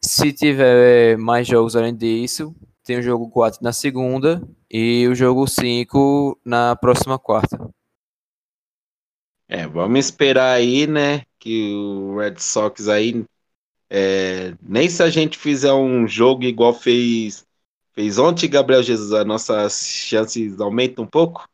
[0.04, 5.46] Se tiver mais jogos além disso, tem o jogo 4 na segunda e o jogo
[5.46, 7.70] 5 na próxima quarta.
[9.48, 13.24] É, vamos esperar aí, né, que o Red Sox aí
[13.94, 17.46] é, nem se a gente fizer um jogo igual fez,
[17.92, 21.46] fez ontem, Gabriel Jesus, as nossas chances aumentam um pouco?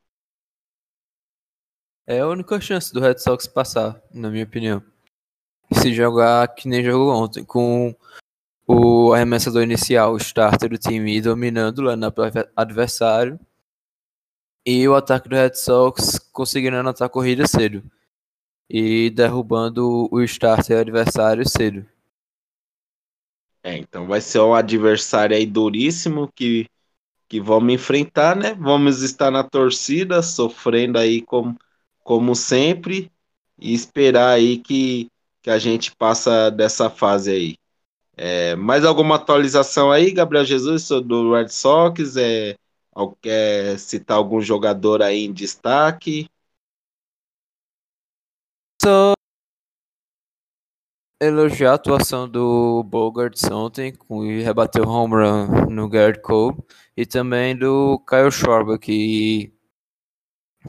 [2.07, 4.81] É a única chance do Red Sox passar, na minha opinião.
[5.81, 7.95] Se jogar que nem jogou ontem, com
[8.67, 12.13] o arremessador inicial, o starter do time, dominando lá no
[12.57, 13.39] adversário,
[14.67, 17.83] e o ataque do Red Sox conseguindo anotar a corrida cedo
[18.69, 21.87] e derrubando o starter adversário cedo.
[23.63, 26.69] É, então vai ser um adversário aí duríssimo que,
[27.29, 28.55] que vamos enfrentar, né?
[28.55, 31.59] Vamos estar na torcida, sofrendo aí como,
[32.05, 33.11] como sempre,
[33.59, 35.11] e esperar aí que,
[35.49, 37.57] que a gente passa dessa fase aí.
[38.15, 42.19] É, mais alguma atualização aí, Gabriel Jesus, do Red Sox?
[42.19, 42.55] É,
[43.23, 46.29] quer citar algum jogador aí em destaque?
[48.83, 49.15] Só
[51.19, 56.59] elogiar a atuação do Bogarts ontem, com rebateu home run no Garrett Cole,
[56.95, 59.51] e também do Kyle Schwarber, que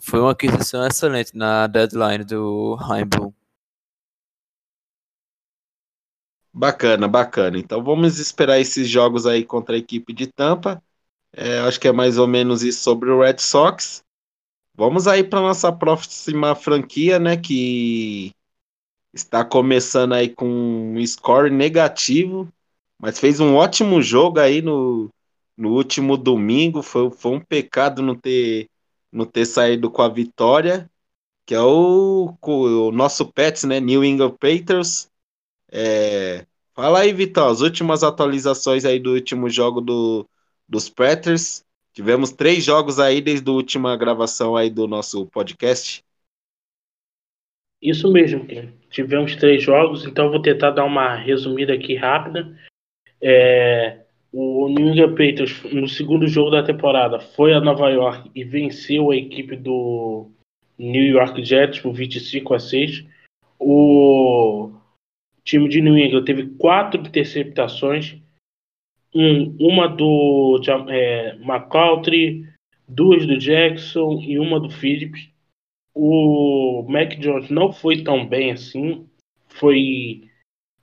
[0.02, 3.39] foi uma aquisição excelente na deadline do Heimbull.
[6.54, 7.58] Bacana, bacana.
[7.60, 10.82] Então vamos esperar esses jogos aí contra a equipe de Tampa.
[11.34, 14.04] É, acho que é mais ou menos isso sobre o Red Sox.
[14.76, 17.38] Vamos aí para nossa próxima franquia, né?
[17.38, 18.32] Que
[19.14, 22.50] está começando aí com um score negativo,
[23.00, 25.10] mas fez um ótimo jogo aí no,
[25.58, 26.84] no último domingo.
[26.84, 28.70] Foi, foi um pecado não ter,
[29.12, 30.90] não ter saído com a vitória,
[31.46, 33.80] que é o, o nosso Pets, né?
[33.80, 35.09] New England Patriots.
[35.72, 40.28] É, fala aí, Vitão, as últimas atualizações aí do último jogo do,
[40.68, 41.66] dos Patriots.
[41.94, 46.04] Tivemos três jogos aí desde a última gravação aí do nosso podcast.
[47.82, 48.46] Isso mesmo,
[48.90, 52.58] tivemos três jogos, então vou tentar dar uma resumida aqui rápida.
[53.22, 54.02] É,
[54.32, 59.12] o New England Patriots, no segundo jogo da temporada, foi a Nova York e venceu
[59.12, 60.30] a equipe do
[60.78, 63.06] New York Jets por 25 a 6.
[63.58, 64.72] O
[65.50, 68.18] time de New England teve quatro interceptações
[69.14, 72.46] um, uma do é, McCaultry,
[72.88, 75.30] duas do Jackson e uma do Phillips.
[75.96, 79.08] O Mac Jones não foi tão bem assim.
[79.48, 80.30] Foi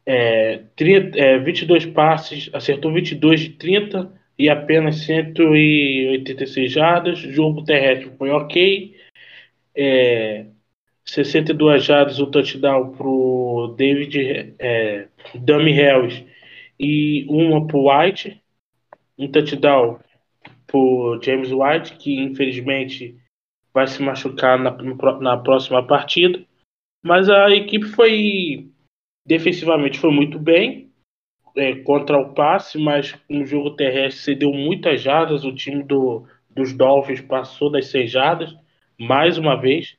[0.04, 7.18] é, 30, é, 22 passes, acertou 22 de 30 e apenas 186 jardas.
[7.18, 8.96] Jogo terrestre foi ok.
[9.74, 10.46] É,
[11.06, 16.24] 62 jardas, o touchdown pro David é, Dummy Harris
[16.78, 18.42] e uma pro White.
[19.16, 20.00] Um touchdown
[20.66, 23.16] pro James White, que infelizmente
[23.72, 24.76] vai se machucar na,
[25.20, 26.44] na próxima partida.
[27.02, 28.68] Mas a equipe foi
[29.24, 30.90] defensivamente foi muito bem
[31.56, 35.44] é, contra o passe, mas no jogo terrestre cedeu muitas jardas.
[35.44, 38.56] O time do, dos Dolphins passou das 100 jardas
[38.98, 39.96] mais uma vez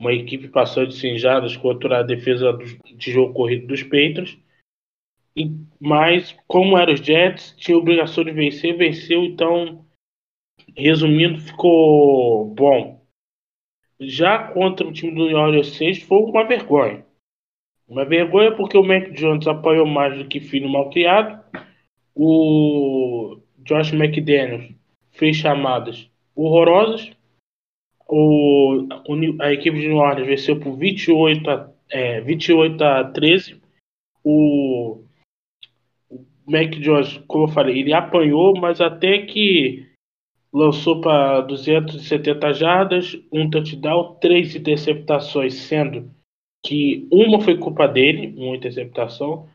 [0.00, 2.56] uma equipe passou de 100 jardas contra a defesa
[2.96, 4.38] de jogo corrido dos Patriots.
[5.36, 9.84] E, mas, como eram os Jets, tinha obrigação de vencer, venceu, então,
[10.74, 13.04] resumindo, ficou bom.
[14.00, 17.04] Já contra o time do New Orleans Saints foi uma vergonha.
[17.86, 21.44] Uma vergonha porque o Mac Jones apoiou mais do que filho mal criado.
[22.14, 24.72] O Josh McDaniels
[25.10, 27.10] fez chamadas horrorosas
[28.10, 28.88] o,
[29.40, 33.60] a equipe de New Orleans venceu por 28 a, é, 28 a 13.
[34.24, 35.04] O,
[36.10, 39.86] o Mac Jones, como eu falei, ele apanhou, mas até que
[40.52, 46.10] lançou para 270 jardas, um touchdown, três interceptações, sendo
[46.66, 49.48] que uma foi culpa dele, uma interceptação,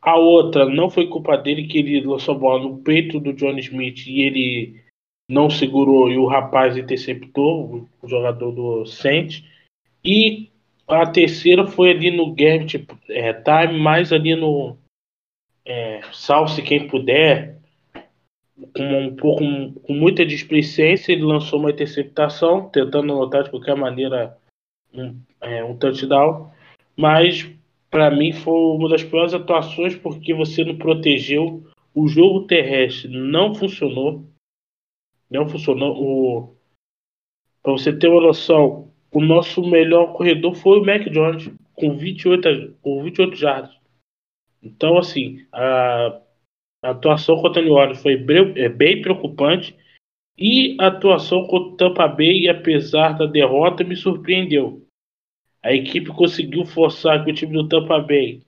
[0.00, 3.58] a outra não foi culpa dele, que ele lançou a bola no peito do John
[3.58, 4.85] Smith e ele
[5.28, 9.44] não segurou e o rapaz interceptou, o jogador do Saints.
[10.04, 10.50] E
[10.86, 14.76] a terceira foi ali no Garbage é, Time, mais ali no
[15.64, 17.56] é, Salse quem puder,
[18.74, 19.42] com um pouco
[19.82, 24.36] com muita displicência, ele lançou uma interceptação, tentando anotar de qualquer maneira
[24.94, 26.50] um, é, um touchdown.
[26.96, 27.50] Mas
[27.90, 31.62] para mim foi uma das piores atuações porque você não protegeu,
[31.94, 34.24] o jogo terrestre não funcionou
[35.30, 35.94] não funcionou.
[35.96, 36.56] O...
[37.62, 42.76] Para você ter uma noção, o nosso melhor corredor foi o Mac Jones, com 28,
[42.80, 43.76] com 28 jardas.
[44.62, 46.20] Então, assim, a,
[46.82, 49.76] a atuação contra New Orleans foi bem, é, bem preocupante.
[50.38, 54.86] E a atuação contra Tampa Bay, apesar da derrota, me surpreendeu.
[55.62, 58.42] A equipe conseguiu forçar que o time do Tampa Bay,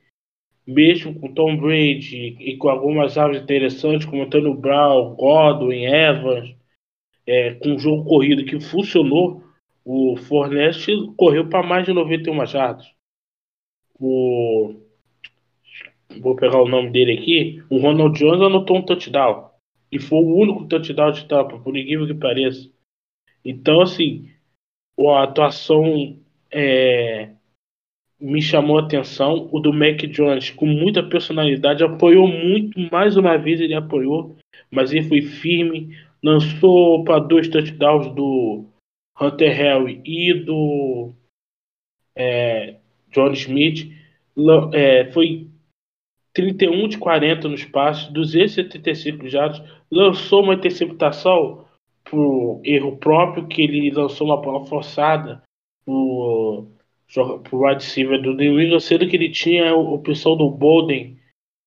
[0.66, 6.54] mesmo com Tom Brady e com algumas aves interessantes, como Antônio Brown, Godwin, Evans,
[7.28, 9.44] é, com um jogo corrido que funcionou,
[9.84, 12.90] o Fornest correu para mais de 91 jardas.
[14.00, 14.74] O
[16.20, 19.50] vou pegar o nome dele aqui, o Ronald Jones anotou um touchdown.
[19.92, 22.70] E foi o único touchdown de tampa, por incrível que pareça.
[23.44, 24.28] Então, assim,
[24.98, 26.18] a atuação
[26.50, 27.30] é,
[28.20, 29.48] me chamou a atenção.
[29.52, 34.36] O do Mac Jones, com muita personalidade, apoiou muito, mais uma vez ele apoiou,
[34.70, 38.66] mas ele foi firme, lançou para dois touchdowns do
[39.20, 41.12] Hunter Harry e do
[42.16, 42.76] é,
[43.10, 43.92] John Smith.
[44.72, 45.48] É, foi
[46.32, 49.62] 31 de 40 nos passos, 275 jardas.
[49.90, 51.64] Lançou uma interceptação
[52.04, 55.42] por erro próprio, que ele lançou uma bola forçada
[55.84, 56.68] pro,
[57.42, 61.18] pro wide receiver do New England, sendo que ele tinha o pessoal do Bolden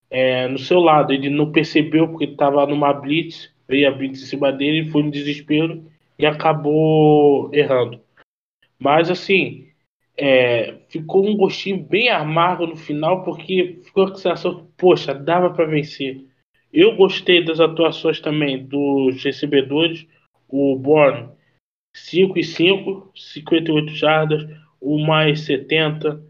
[0.09, 1.13] é, no seu lado.
[1.13, 5.09] Ele não percebeu porque estava numa blitz veio a blitz em cima dele, foi no
[5.09, 5.85] desespero
[6.19, 8.01] e acabou errando.
[8.77, 9.67] Mas assim,
[10.17, 15.49] é, ficou um gostinho bem amargo no final, porque ficou a sensação que, poxa, dava
[15.51, 16.21] para vencer.
[16.73, 20.05] Eu gostei das atuações também dos recebedores,
[20.49, 21.29] o Born
[21.95, 26.21] 5 e 5, 58 jardas, o mais 70.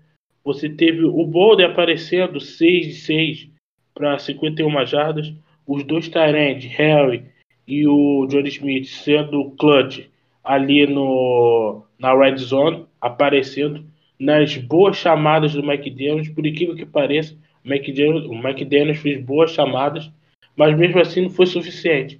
[0.44, 3.50] Você teve o Boulder aparecendo 6 e 6
[3.94, 5.34] para 51 jardas.
[5.66, 7.24] Os dois Tyrande, Harry
[7.68, 10.06] e o Johnny Smith sendo clutch
[10.44, 13.86] ali no, na red zone, aparecendo
[14.20, 17.36] nas boas chamadas do McDaniels, por incrível que pareça,
[17.66, 20.12] o McDaniels, o McDaniels fez boas chamadas,
[20.56, 22.20] mas mesmo assim não foi suficiente.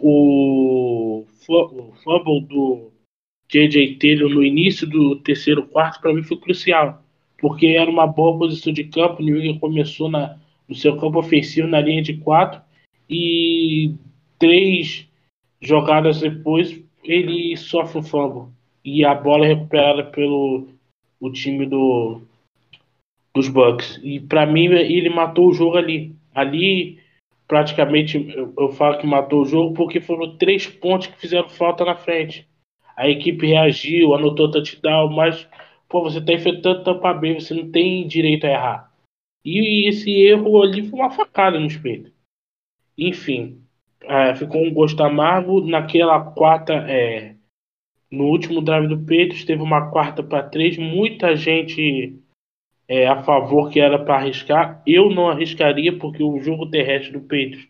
[0.00, 2.90] O, o fumble do
[3.48, 3.96] J.J.
[3.96, 7.02] Taylor no início do terceiro quarto para mim foi crucial,
[7.38, 10.38] porque era uma boa posição de campo, o New England começou na,
[10.70, 12.62] no seu campo ofensivo na linha de quatro
[13.08, 13.92] e
[14.38, 15.08] três
[15.60, 18.52] jogadas depois, ele sofre um fumble.
[18.84, 20.68] E a bola é recuperada pelo
[21.20, 22.22] o time do,
[23.34, 24.00] dos Bucks.
[24.02, 26.14] E para mim, ele matou o jogo ali.
[26.32, 27.00] Ali,
[27.48, 31.84] praticamente eu, eu falo que matou o jogo porque foram três pontos que fizeram falta
[31.84, 32.48] na frente.
[32.96, 35.48] A equipe reagiu, anotou touchdown, mas
[35.88, 38.89] pô, você está enfrentando Tampa Bay, você não tem direito a errar.
[39.44, 42.12] E esse erro ali foi uma facada no espelho.
[42.96, 43.62] Enfim,
[44.02, 45.60] é, ficou um gosto amargo.
[45.66, 47.34] Naquela quarta, é,
[48.10, 50.76] no último drive do Peitos, teve uma quarta para três.
[50.76, 52.18] Muita gente
[52.88, 54.82] é, a favor que era para arriscar.
[54.86, 57.66] Eu não arriscaria, porque o jogo terrestre do Peitos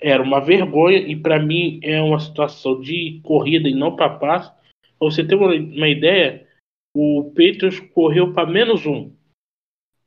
[0.00, 0.98] era uma vergonha.
[0.98, 4.50] E para mim é uma situação de corrida e não para passe.
[4.98, 6.46] Pra você ter uma, uma ideia,
[6.94, 9.12] o Patriots correu para menos um.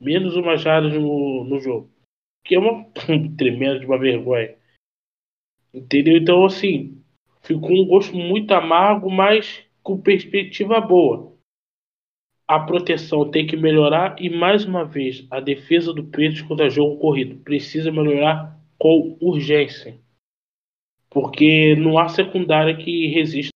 [0.03, 1.89] Menos uma jarda no, no jogo.
[2.43, 2.85] Que é uma
[3.37, 4.55] tremenda de uma vergonha.
[5.73, 6.17] Entendeu?
[6.17, 7.01] Então, assim,
[7.41, 11.33] ficou um gosto muito amargo, mas com perspectiva boa.
[12.47, 16.99] A proteção tem que melhorar e, mais uma vez, a defesa do Patriots contra jogo
[16.99, 19.97] corrido precisa melhorar com urgência.
[21.09, 23.52] Porque não há secundária que resista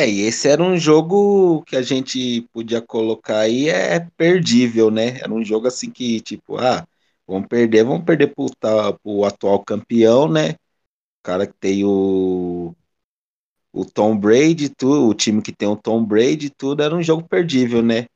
[0.00, 5.18] É, e esse era um jogo que a gente podia colocar aí, é perdível, né?
[5.18, 6.86] Era um jogo assim que, tipo, ah,
[7.26, 10.50] vamos perder, vamos perder pro, tá, pro atual campeão, né?
[10.52, 10.56] O
[11.24, 12.74] cara que tem o,
[13.72, 17.28] o Tom Brady, tudo, o time que tem o Tom Brady, tudo, era um jogo
[17.28, 18.06] perdível, né?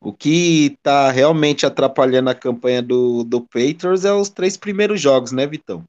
[0.00, 5.32] O que tá realmente atrapalhando a campanha do, do Patriots é os três primeiros jogos,
[5.32, 5.84] né, Vitão?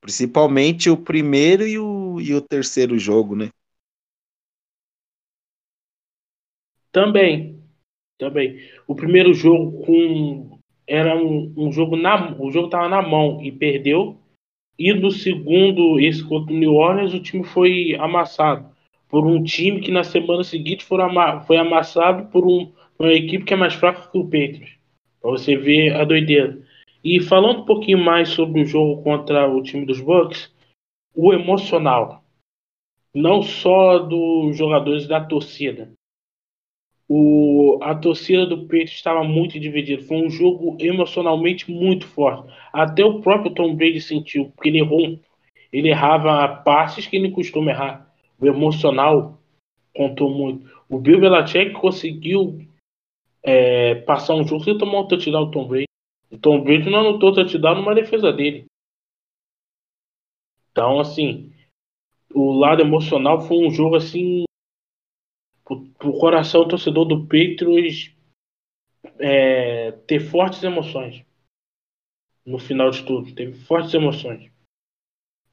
[0.00, 3.50] Principalmente o primeiro e o, e o terceiro jogo, né?
[6.94, 7.58] Também,
[8.16, 8.60] também.
[8.86, 13.50] O primeiro jogo com era um, um jogo na o jogo estava na mão e
[13.50, 14.16] perdeu.
[14.78, 18.72] E no segundo, esse contra o New Orleans, o time foi amassado
[19.08, 23.44] por um time que na semana seguinte foi, ama foi amassado por um, uma equipe
[23.44, 24.78] que é mais fraca que o Patriots.
[25.20, 26.60] Para você ver a doideira.
[27.02, 30.52] E falando um pouquinho mais sobre o jogo contra o time dos Bucks,
[31.12, 32.22] o emocional,
[33.12, 35.92] não só dos jogadores da torcida,
[37.08, 40.02] o, a torcida do Peito estava muito dividida.
[40.02, 42.52] Foi um jogo emocionalmente muito forte.
[42.72, 45.20] Até o próprio Tom Brady sentiu, porque ele errou.
[45.72, 48.14] Ele errava passes que ele costuma errar.
[48.40, 49.38] O emocional
[49.94, 50.70] contou muito.
[50.88, 52.58] O Bill Belichick conseguiu
[53.42, 55.88] é, passar um jogo sem tomar um touchdown do Tom Brady.
[56.30, 58.66] O Tom Brady não anotou touchdown numa defesa dele.
[60.70, 61.52] Então, assim,
[62.34, 64.44] o lado emocional foi um jogo assim
[65.68, 68.14] o coração torcedor do Patriots
[69.18, 71.24] é, ter fortes emoções
[72.44, 73.34] no final de tudo.
[73.34, 74.50] Teve fortes emoções.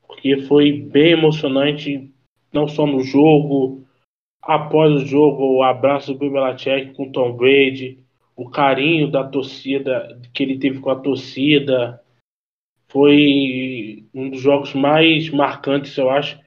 [0.05, 2.12] Porque foi bem emocionante,
[2.51, 3.86] não só no jogo,
[4.41, 8.03] após o jogo, o abraço do Bill Belichick com Tom Brady,
[8.36, 12.01] o carinho da torcida, que ele teve com a torcida.
[12.89, 16.38] Foi um dos jogos mais marcantes, eu acho,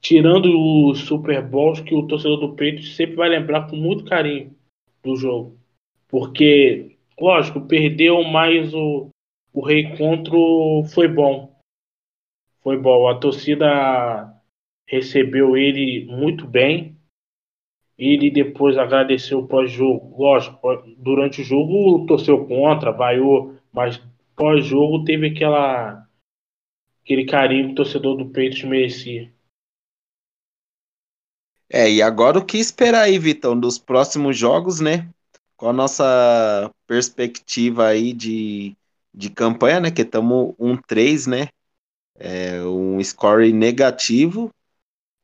[0.00, 0.46] tirando
[0.88, 4.54] os Super Bowls que o torcedor do Peito sempre vai lembrar com muito carinho
[5.02, 5.58] do jogo.
[6.08, 9.08] Porque, lógico, perdeu, mas o,
[9.52, 11.56] o reencontro foi bom.
[12.60, 13.08] Foi bom.
[13.08, 14.34] A torcida
[14.86, 16.96] recebeu ele muito bem.
[17.98, 20.16] Ele depois agradeceu pós-jogo.
[20.22, 20.58] Lógico,
[20.96, 24.00] durante o jogo torceu contra, vaiou, mas
[24.36, 26.06] pós-jogo teve aquela
[27.02, 29.32] aquele carinho que o torcedor do Peitos merecia.
[31.70, 35.08] É, e agora o que esperar aí, Vitão, dos próximos jogos, né?
[35.56, 38.74] Com a nossa perspectiva aí de,
[39.12, 39.90] de campanha, né?
[39.90, 41.48] Que estamos 1-3, né?
[42.16, 44.50] É, um score negativo,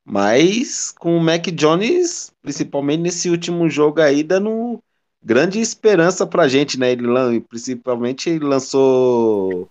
[0.04, 4.80] mas com o Mac Jones, principalmente nesse último jogo aí, dando
[5.22, 6.92] grande esperança pra gente, né?
[6.92, 9.68] Ele principalmente ele lançou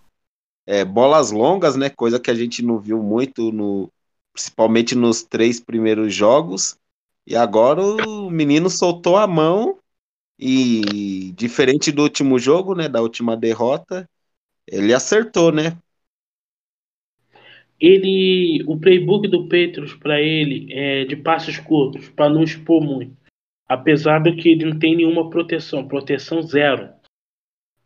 [0.66, 1.90] é, bolas longas, né?
[1.90, 3.90] Coisa que a gente não viu muito no,
[4.34, 6.78] principalmente nos três primeiros jogos.
[7.26, 9.80] E agora o menino soltou a mão
[10.38, 14.10] e diferente do último jogo, né, da última derrota,
[14.68, 15.78] ele acertou, né?
[17.80, 23.16] Ele, o playbook do Petros para ele é de passos curtos, para não expor muito.
[23.68, 26.90] Apesar de que ele não tem nenhuma proteção, proteção zero.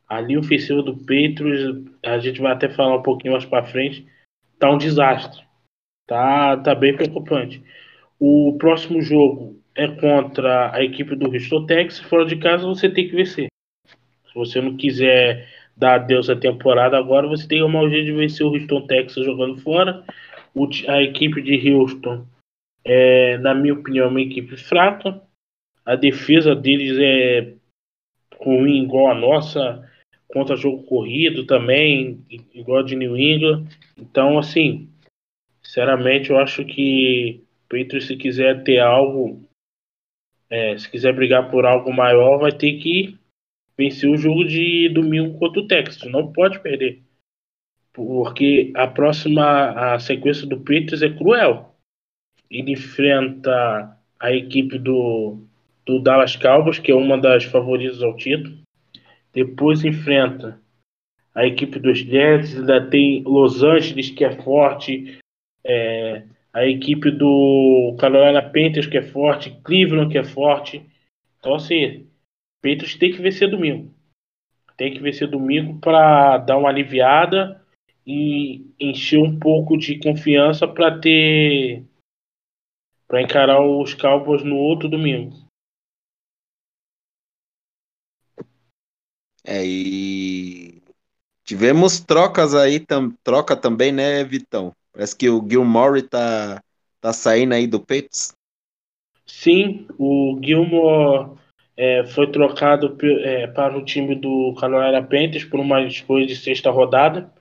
[0.07, 4.07] A linha ofensiva do Petros, a gente vai até falar um pouquinho mais para frente,
[4.59, 5.46] tá um desastre.
[6.07, 7.61] Tá, tá bem preocupante.
[8.17, 11.99] O próximo jogo é contra a equipe do Houston Texas.
[12.05, 13.47] Fora de casa você tem que vencer.
[13.85, 18.45] Se você não quiser dar adeus à temporada agora, você tem uma jeito de vencer
[18.45, 20.03] o Houston Texas jogando fora.
[20.55, 22.25] O, a equipe de Houston,
[22.83, 25.21] é, na minha opinião, é uma equipe fraca.
[25.85, 27.53] A defesa deles é
[28.41, 29.87] ruim igual a nossa.
[30.27, 33.67] contra jogo corrido também, igual de New England.
[33.97, 34.89] Então, assim,
[35.67, 39.45] sinceramente, eu acho que o Patriots, se quiser ter algo,
[40.49, 43.19] é, se quiser brigar por algo maior, vai ter que
[43.77, 46.09] vencer o jogo de domingo contra o Texas.
[46.09, 47.03] Não pode perder.
[47.91, 51.75] Porque a próxima a sequência do Patriots é cruel.
[52.49, 55.37] Ele enfrenta a equipe do,
[55.85, 58.57] do Dallas Cowboys, que é uma das favoritas ao título.
[59.33, 60.59] Depois enfrenta
[61.35, 65.19] a equipe dos Jets, ainda tem Los Angeles, que é forte,
[65.67, 70.83] é, a equipe do Carolina Panthers, que é forte, Cleveland, que é forte.
[71.39, 72.09] Então, assim,
[72.61, 73.93] Peitos tem que vencer domingo.
[74.77, 77.61] Tem que vencer domingo para dar uma aliviada
[78.05, 81.83] e encher um pouco de confiança para ter
[83.07, 85.35] para encarar os Cowboys no outro domingo.
[89.45, 90.81] É, e
[91.45, 94.75] tivemos trocas aí, tam, troca também, né, Vitão?
[94.97, 96.59] Parece que o Gilmore tá,
[96.99, 98.33] tá saindo aí do Pets.
[99.27, 101.37] Sim, o Gilmore
[101.77, 106.71] é, foi trocado é, para o time do Carolina Panthers por uma escolha de sexta
[106.71, 107.31] rodada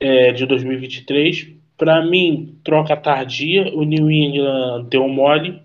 [0.00, 1.54] é, de 2023.
[1.76, 3.72] Para mim, troca tardia.
[3.72, 5.62] O New England deu mole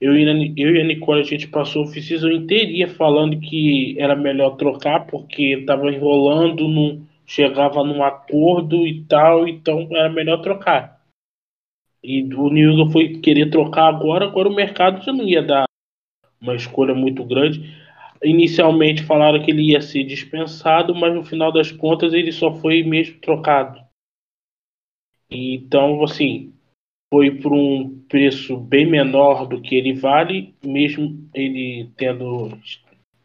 [0.00, 3.94] eu e, a, eu e a Nicole, a gente passou o off-season inteirinha falando que
[3.98, 10.38] era melhor trocar, porque estava enrolando, não chegava num acordo e tal, então era melhor
[10.38, 11.00] trocar.
[12.02, 15.64] E o New England foi querer trocar agora, agora o mercado já não ia dar
[16.40, 17.72] uma escolha muito grande.
[18.20, 22.82] Inicialmente falaram que ele ia ser dispensado, mas no final das contas ele só foi
[22.82, 23.80] mesmo trocado.
[25.30, 26.52] Então, assim,
[27.14, 32.58] foi por um preço bem menor do que ele vale, mesmo ele tendo.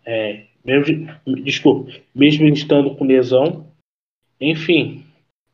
[0.06, 1.08] É, mesmo,
[1.44, 3.74] desculpa, mesmo ele estando com lesão.
[4.40, 5.06] Enfim,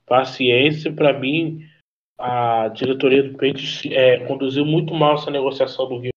[0.06, 0.92] paciência.
[0.92, 1.66] Para mim,
[2.18, 6.12] a diretoria do Peixe é, conduziu muito mal essa negociação do Rio.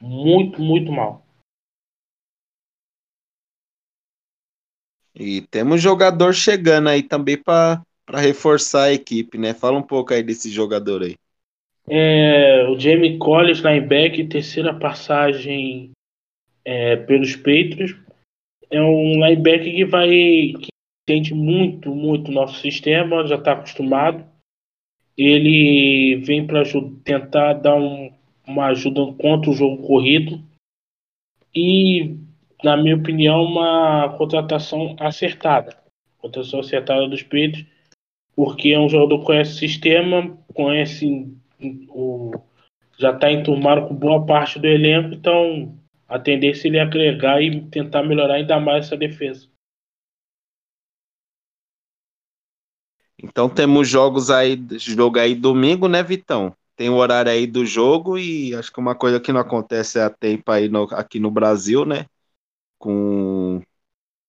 [0.00, 1.24] Muito, muito mal.
[5.14, 7.82] E temos jogador chegando aí também para
[8.14, 9.52] reforçar a equipe, né?
[9.52, 11.16] Fala um pouco aí desse jogador aí.
[11.88, 15.90] É, o Jamie Collins, linebacker, terceira passagem
[16.64, 17.94] é, pelos Patriots.
[18.70, 20.71] É um linebacker que vai que
[21.02, 24.24] entende muito, muito nosso sistema, já está acostumado.
[25.16, 26.62] Ele vem para
[27.04, 28.12] tentar dar um,
[28.46, 30.42] uma ajuda contra o jogo corrido.
[31.54, 32.16] E,
[32.64, 35.76] na minha opinião, uma contratação acertada.
[36.18, 37.66] Contratação acertada dos Patriots,
[38.34, 41.36] porque é um jogador que conhece o sistema, conhece
[41.88, 42.32] o,
[42.98, 45.76] já está enturmado com boa parte do elenco, então
[46.08, 49.51] a tendência é ele agregar e tentar melhorar ainda mais essa defesa.
[53.22, 56.54] Então temos jogos aí, jogo aí domingo, né, Vitão?
[56.74, 60.10] Tem o horário aí do jogo e acho que uma coisa que não acontece há
[60.10, 62.06] tempo aí no, aqui no Brasil, né?
[62.78, 63.62] Com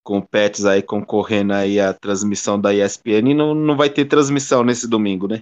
[0.04, 4.88] com Pets aí concorrendo aí a transmissão da ESPN, não, não vai ter transmissão nesse
[4.88, 5.42] domingo, né?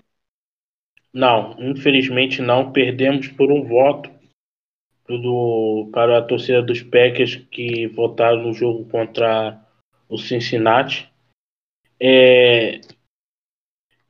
[1.12, 2.72] Não, infelizmente não.
[2.72, 4.10] Perdemos por um voto
[5.08, 9.60] do, para a torcida dos Packers que votaram no jogo contra
[10.08, 11.12] o Cincinnati.
[11.99, 12.80] É...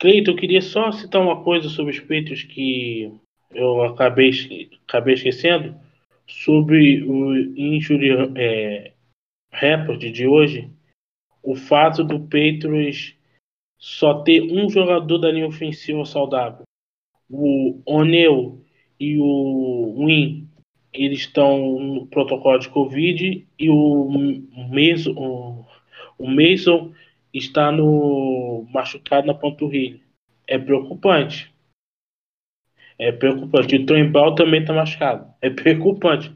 [0.01, 3.13] Cleiton, eu queria só citar uma coisa sobre os Patriots que
[3.53, 4.31] eu acabei,
[4.87, 5.75] acabei esquecendo.
[6.27, 8.93] Sobre o Injury é,
[9.51, 10.69] Report de hoje.
[11.43, 13.15] O fato do Patriots
[13.77, 16.63] só ter um jogador da linha ofensiva saudável
[17.31, 18.61] o Oneu
[18.99, 20.47] e o Win
[20.93, 24.09] eles estão no protocolo de Covid e o
[24.69, 25.65] Mason,
[26.17, 26.91] o Mason
[27.33, 29.99] está no machucado na panturrilha.
[30.47, 31.53] É preocupante.
[32.97, 33.75] É preocupante.
[33.75, 35.33] O Trembal também está machucado.
[35.41, 36.33] É preocupante.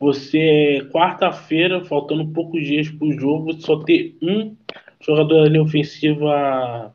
[0.00, 4.56] Você, quarta-feira, faltando poucos dias para o jogo, só ter um
[5.00, 6.94] jogador linha ofensiva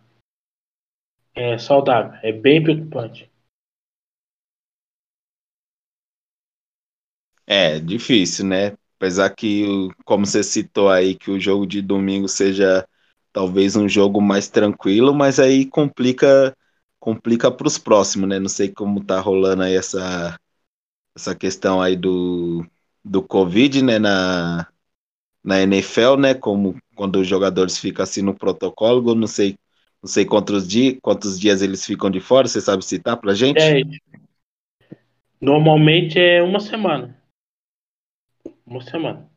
[1.36, 2.18] é, saudável.
[2.24, 3.30] É bem preocupante.
[7.46, 8.78] É, difícil, né?
[8.96, 12.88] Apesar que, como você citou aí, que o jogo de domingo seja
[13.34, 16.56] talvez um jogo mais tranquilo, mas aí complica
[17.00, 18.40] complica para os próximos, né?
[18.40, 20.40] Não sei como tá rolando aí essa,
[21.16, 22.66] essa questão aí do,
[23.04, 24.00] do Covid, né?
[24.00, 24.68] Na,
[25.44, 26.34] na NFL, né?
[26.36, 29.58] Como quando os jogadores ficam assim no protocolo, não sei,
[30.04, 33.78] não sei quantos, dias, quantos dias eles ficam de fora, você sabe citar pra gente?
[33.78, 33.84] É,
[35.40, 37.16] normalmente é uma semana.
[38.66, 39.30] Uma semana.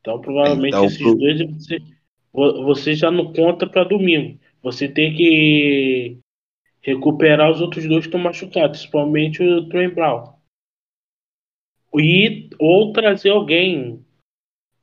[0.00, 1.40] Então, provavelmente, Então, esses pro- dois
[2.32, 4.38] você, vo- você já não conta para domingo.
[4.62, 6.18] Você tem que
[6.80, 10.32] recuperar os outros dois que estão machucados, principalmente o Trey Brown.
[11.94, 14.04] E, ou trazer alguém,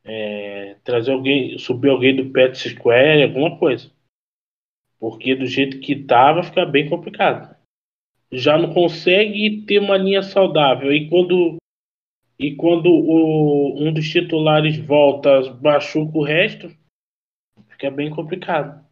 [0.03, 3.91] é, trazer alguém, subir alguém do Pet Square, alguma coisa.
[4.99, 7.55] Porque do jeito que tá, vai ficar bem complicado.
[8.31, 10.93] Já não consegue ter uma linha saudável.
[10.93, 11.57] E quando,
[12.37, 16.69] e quando o, um dos titulares volta, machuca o resto,
[17.79, 18.83] fica bem complicado.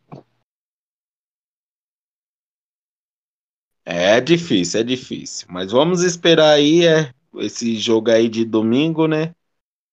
[3.86, 5.48] É difícil, é difícil.
[5.50, 9.34] Mas vamos esperar aí é, esse jogo aí de domingo, né?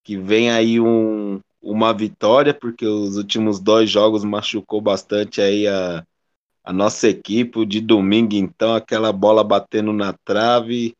[0.04, 6.04] Que vem aí um, uma vitória, porque os últimos dois jogos machucou bastante aí a,
[6.64, 7.66] a nossa equipe.
[7.66, 10.96] De domingo, então, aquela bola batendo na trave.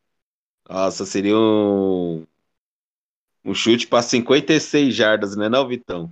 [0.69, 2.27] Nossa, seria um,
[3.45, 6.11] um chute para 56 jardas, né, não, Vitão?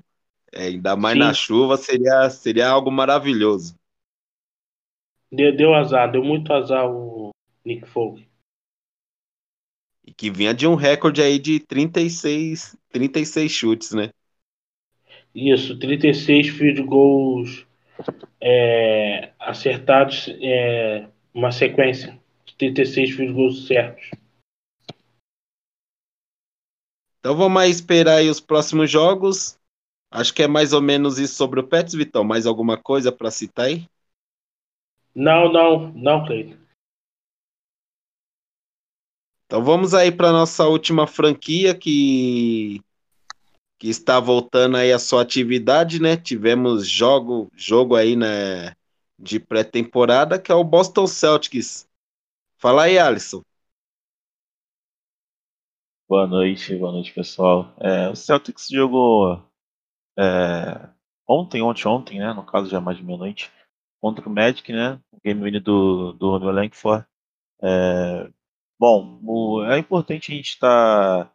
[0.53, 1.40] É, ainda mais na Sim.
[1.40, 3.74] chuva, seria, seria algo maravilhoso.
[5.30, 7.30] Deu, deu azar, deu muito azar o
[7.64, 8.26] Nick Folk.
[10.05, 14.11] E que vinha de um recorde aí de 36, 36 chutes, né?
[15.34, 17.66] Isso, 36 field goals
[18.38, 24.11] é, acertados, é, uma sequência de 36 field goals certos.
[27.20, 29.59] Então vamos aí esperar aí os próximos jogos.
[30.12, 32.22] Acho que é mais ou menos isso sobre o Pets, Vitão.
[32.22, 33.88] Mais alguma coisa para citar aí?
[35.14, 36.60] Não, não, não, Cleiton.
[39.46, 42.82] Então vamos aí para nossa última franquia que
[43.78, 46.16] que está voltando aí a sua atividade, né?
[46.16, 48.76] Tivemos jogo jogo aí né,
[49.18, 51.88] de pré-temporada que é o Boston Celtics.
[52.58, 53.42] Fala aí, Alisson.
[56.06, 57.74] Boa noite, boa noite, pessoal.
[57.80, 59.42] É, o Celtics jogou
[60.18, 60.88] é,
[61.28, 62.32] ontem, ontem, ontem, né?
[62.32, 63.50] No caso já é mais de meia-noite,
[64.00, 65.00] contra o Magic, né?
[65.12, 67.06] O game winner do, do Romeo Langford.
[67.62, 68.30] É,
[68.78, 71.32] bom, o- é importante a gente estar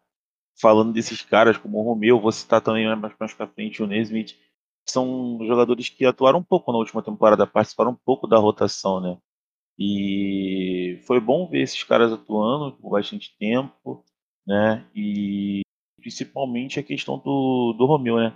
[0.60, 4.34] falando desses caras como o Romeu, vou citar também mais, mais pra frente o Nesmith,
[4.86, 9.02] que são jogadores que atuaram um pouco na última temporada, participaram um pouco da rotação,
[9.02, 9.18] né?
[9.80, 14.04] E foi bom ver esses caras atuando por bastante tempo,
[14.46, 14.86] né?
[14.96, 15.62] E
[16.02, 18.36] principalmente a questão do, do Romeu, né?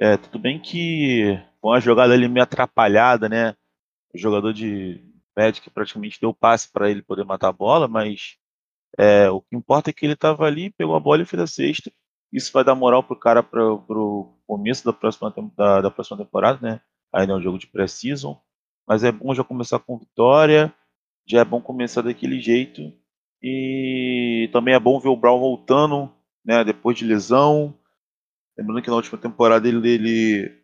[0.00, 3.54] É, tudo bem que foi uma jogada ali meio atrapalhada, né?
[4.14, 5.02] O jogador de
[5.36, 8.36] Magic praticamente deu passe para ele poder matar a bola, mas
[8.98, 11.46] é, o que importa é que ele estava ali, pegou a bola e fez a
[11.46, 11.92] cesta.
[12.32, 16.58] Isso vai dar moral pro cara para o começo da próxima, da, da próxima temporada,
[16.60, 16.80] né?
[17.12, 18.40] Ainda é um jogo de pré-season.
[18.86, 20.72] Mas é bom já começar com vitória,
[21.26, 22.92] já é bom começar daquele jeito.
[23.42, 26.12] E também é bom ver o Brown voltando,
[26.44, 26.64] né?
[26.64, 27.77] Depois de lesão.
[28.58, 30.62] Lembrando que na última temporada ele, ele,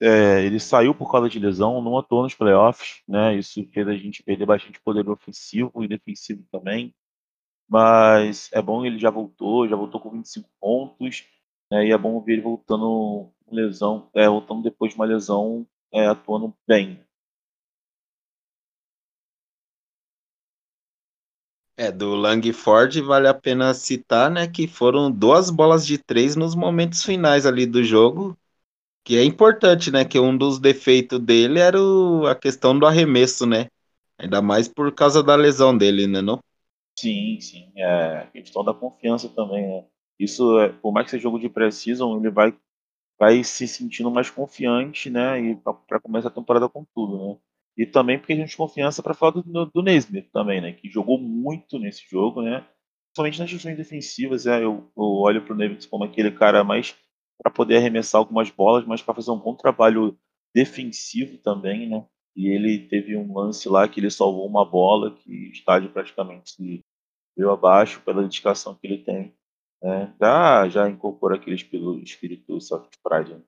[0.00, 3.36] é, ele saiu por causa de lesão, não atuou nos playoffs, né?
[3.36, 6.94] Isso fez a gente perder bastante poder ofensivo e defensivo também
[7.70, 11.24] mas é bom ele já voltou, já voltou com 25 pontos,
[11.70, 16.06] né, e é bom ver ele voltando lesão, é, voltando depois de uma lesão, é,
[16.06, 17.00] atuando bem.
[21.80, 26.54] É, do Langford vale a pena citar, né, que foram duas bolas de três nos
[26.54, 28.36] momentos finais ali do jogo,
[29.04, 33.46] que é importante, né, que um dos defeitos dele era o- a questão do arremesso,
[33.46, 33.68] né,
[34.18, 36.40] ainda mais por causa da lesão dele, né, não?
[36.98, 39.86] Sim, sim, é questão da confiança também, né?
[40.18, 42.54] Isso, é, por mais que seja jogo de pré-season, ele vai,
[43.18, 47.40] vai se sentindo mais confiante, né, e para começar a temporada com tudo, né?
[47.76, 51.18] E também porque a gente confiança para falar do, do Nesmith também, né, que jogou
[51.18, 52.66] muito nesse jogo, né?
[53.06, 56.94] Principalmente nas questões defensivas, é, eu, eu olho para o Nesmith como aquele cara mais
[57.42, 60.18] para poder arremessar algumas bolas, mas para fazer um bom trabalho
[60.54, 62.04] defensivo também, né?
[62.36, 66.84] E ele teve um lance lá que ele salvou uma bola que o estádio praticamente
[67.36, 69.34] veio abaixo pela dedicação que ele tem.
[69.82, 70.14] Né?
[70.20, 73.34] Já, já incorpora aquele espírito, espírito Celtic Pride.
[73.34, 73.42] Né?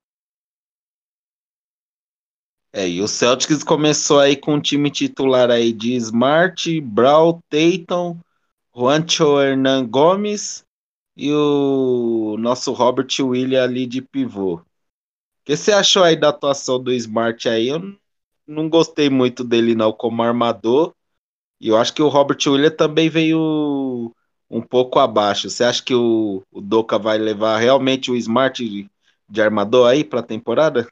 [2.73, 8.19] É, e o Celtics começou aí com um time titular aí de Smart, Brown, Tatum,
[8.75, 10.65] Juancho Hernan Gomes
[11.17, 14.57] e o nosso Robert Williams ali de pivô.
[14.57, 14.65] O
[15.45, 17.69] que você achou aí da atuação do Smart aí?
[17.69, 17.97] Eu
[18.47, 20.95] não gostei muito dele não como armador.
[21.61, 24.13] E eu acho que o Robert Williams também veio
[24.51, 25.51] um pouco abaixo.
[25.51, 28.91] Você acha que o, o Doca vai levar realmente o Smart de,
[29.29, 30.89] de armador aí para a temporada?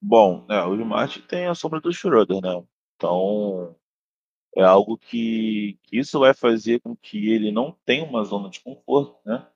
[0.00, 2.64] Bom, é, o Smart tem a sombra do Schroeder, né?
[2.96, 3.74] Então
[4.56, 8.60] é algo que, que isso vai fazer com que ele não tenha uma zona de
[8.60, 9.46] conforto, né?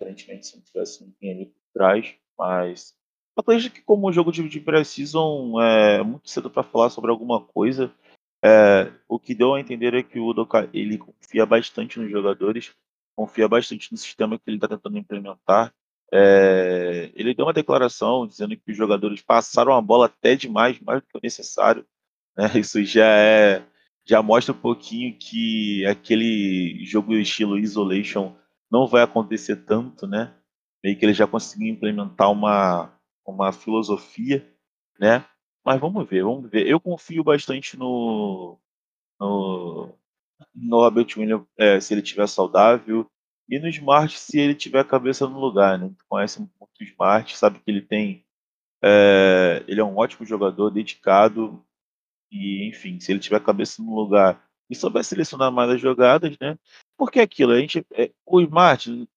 [0.00, 2.94] diferentemente se não tivesse ninguém ali por trás, mas
[3.36, 7.92] acredito que como jogo de, de pré-season é muito cedo para falar sobre alguma coisa.
[8.42, 12.74] É, o que deu a entender é que o Udoka ele confia bastante nos jogadores,
[13.14, 15.74] confia bastante no sistema que ele está tentando implementar.
[16.12, 21.00] É, ele deu uma declaração dizendo que os jogadores passaram a bola até demais, mais
[21.00, 21.86] do que o necessário.
[22.36, 22.46] Né?
[22.58, 23.62] Isso já é
[24.04, 28.34] já mostra um pouquinho que aquele jogo estilo Isolation
[28.70, 30.34] não vai acontecer tanto, né?
[30.82, 32.92] Meio que ele já conseguiu implementar uma,
[33.24, 34.44] uma filosofia,
[34.98, 35.24] né?
[35.64, 36.66] Mas vamos ver, vamos ver.
[36.66, 38.58] Eu confio bastante no,
[39.20, 39.94] no,
[40.54, 43.08] no Robert Williams é, se ele estiver saudável
[43.50, 45.92] e no Smart se ele tiver a cabeça no lugar, né?
[46.08, 48.24] Conhece muito o Smart, sabe que ele tem
[48.82, 51.62] é, ele é um ótimo jogador, dedicado
[52.30, 56.36] e enfim, se ele tiver a cabeça no lugar e souber selecionar mais as jogadas,
[56.40, 56.56] né?
[56.96, 59.08] Porque é aquilo, a gente, é, o Smart,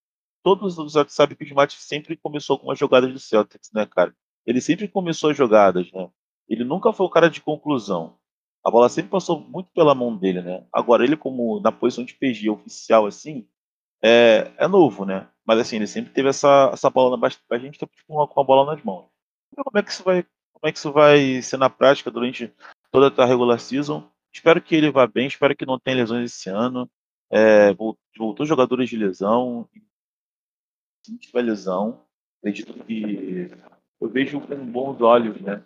[0.43, 3.85] todos os outros sabem que o Smart sempre começou com as jogadas do Celtics, né,
[3.85, 4.15] cara?
[4.45, 6.09] Ele sempre começou as jogadas, né?
[6.49, 8.17] Ele nunca foi o cara de conclusão.
[8.65, 10.65] A bola sempre passou muito pela mão dele, né?
[10.71, 13.47] Agora, ele como na posição de PG oficial, assim,
[14.03, 15.29] é, é novo, né?
[15.45, 18.43] Mas assim, ele sempre teve essa, essa bola na a gente tá tipo, com a
[18.43, 19.09] bola nas mãos.
[19.55, 22.53] Como é que isso vai, como é que isso vai ser na prática durante
[22.91, 24.09] toda a regular season?
[24.33, 26.89] Espero que ele vá bem, espero que não tenha lesões esse ano.
[27.29, 29.67] É, voltou jogadores de lesão.
[31.05, 32.05] Se tiver lesão,
[32.39, 33.49] acredito que
[34.01, 35.63] eu vejo com bons olhos, né?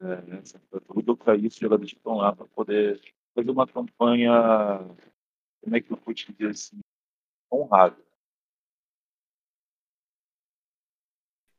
[0.00, 3.00] É, tudo para isso, jogadores que estão lá para poder
[3.34, 4.32] fazer uma campanha,
[5.62, 6.78] como é que eu vou te dizer assim,
[7.50, 7.96] honrada.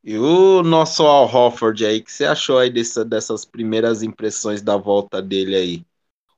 [0.03, 4.77] E o nosso Al Hofford aí, que você achou aí dessa, dessas primeiras impressões da
[4.77, 5.85] volta dele aí?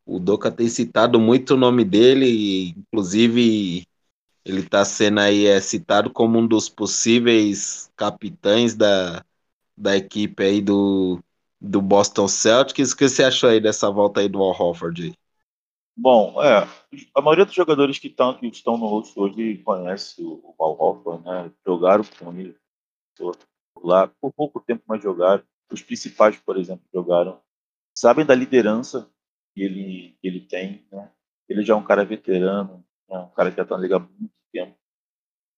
[0.06, 3.86] O Doca tem citado muito o nome dele, inclusive
[4.45, 9.24] ele está sendo aí é, citado como um dos possíveis capitães da,
[9.78, 11.20] da equipe aí do,
[11.62, 12.93] do Boston Celtics.
[12.93, 15.14] O que você achou aí dessa volta aí do Al Horford?
[16.02, 16.68] Bom, é,
[17.14, 21.24] a maioria dos jogadores que, tão, que estão no rosto hoje conhece o Al Horford,
[21.24, 21.54] né?
[21.64, 22.58] Jogaram com ele
[23.84, 25.43] lá por pouco tempo, mas jogaram.
[25.72, 27.39] Os principais, por exemplo, jogaram.
[27.95, 29.14] Sabem da liderança
[29.54, 31.12] que ele, que ele tem, né?
[31.47, 33.20] Ele já é um cara veterano, né?
[33.20, 34.76] um cara que já está na liga há muito tempo.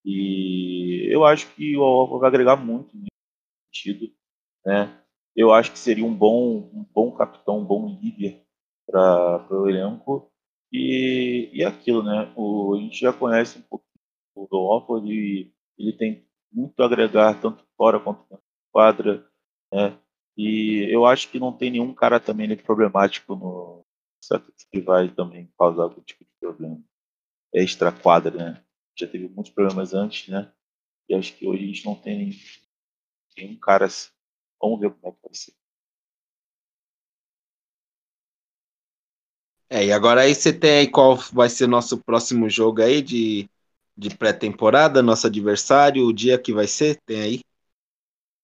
[0.04, 3.08] E eu acho que o Al vai agregar muito nesse
[3.74, 4.14] sentido,
[4.66, 5.02] né?
[5.34, 8.44] Eu acho que seria um bom, um bom capitão, um bom líder
[8.86, 10.33] para o elenco.
[10.74, 12.34] E, e aquilo, né?
[12.36, 13.86] O, a gente já conhece um pouco
[14.36, 18.40] o Al e ele tem muito a agregar, tanto fora quanto na
[18.72, 19.30] quadra,
[19.72, 20.00] né?
[20.36, 23.86] E eu acho que não tem nenhum cara também problemático no
[24.24, 26.82] Celtics que vai também causar algum tipo de problema
[27.54, 28.64] extra quadra, né?
[28.98, 30.52] Já teve muitos problemas antes, né?
[31.08, 32.32] E acho que hoje a gente não tem
[33.38, 34.10] nenhum cara assim.
[34.60, 35.54] Vamos ver como é que vai ser.
[39.76, 43.50] É, e agora aí você tem aí qual vai ser nosso próximo jogo aí de,
[43.98, 47.40] de pré-temporada, nosso adversário, o dia que vai ser, tem aí?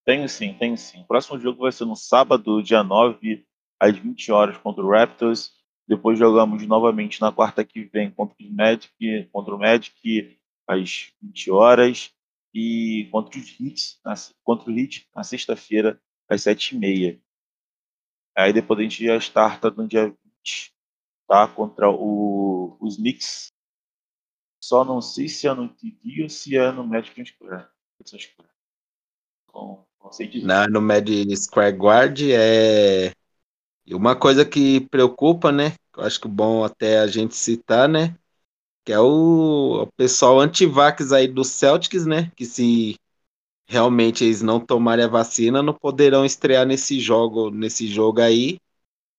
[0.03, 1.01] Tenho sim, tenho sim.
[1.01, 3.45] O próximo jogo vai ser no sábado, dia 9,
[3.79, 5.51] às 20 horas, contra o Raptors.
[5.87, 10.35] Depois jogamos novamente na quarta que vem contra o Magic, contra o Magic
[10.67, 12.11] às 20 horas.
[12.55, 14.01] E contra os Hits,
[14.43, 17.19] contra o Hit na sexta-feira, às 7h30.
[18.35, 20.73] Aí depois a gente já starta no dia 20,
[21.29, 21.47] tá?
[21.47, 23.53] Contra o, os Knicks.
[24.61, 27.67] Só não sei se é no TV ou se é no Magic Square.
[29.47, 30.45] Então, não sei dizer.
[30.45, 33.13] Na, no Magic Square Guard é
[33.91, 35.75] uma coisa que preocupa, né?
[35.95, 38.15] Eu acho que é bom até a gente citar, né?
[38.83, 42.31] Que é o, o pessoal anti-vax aí do Celtics, né?
[42.35, 42.95] Que se
[43.67, 48.59] realmente eles não tomarem a vacina, não poderão estrear nesse jogo, nesse jogo aí.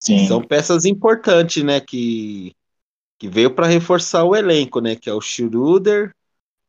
[0.00, 0.26] Sim.
[0.26, 1.80] São peças importantes, né?
[1.80, 2.54] Que,
[3.18, 4.96] que veio para reforçar o elenco, né?
[4.96, 6.14] Que é o Schroeder,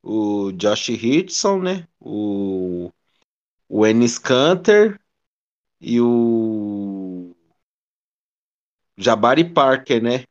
[0.03, 1.87] o Josh Hitson, né?
[1.99, 2.91] O,
[3.69, 4.99] o Ennis Canter
[5.79, 7.35] e o
[8.97, 10.23] Jabari Parker, né?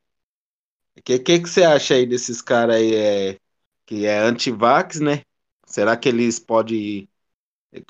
[0.97, 3.39] O que, que, que você acha aí desses caras aí é,
[3.87, 5.23] que é anti-vax, né?
[5.67, 7.09] Será que eles podem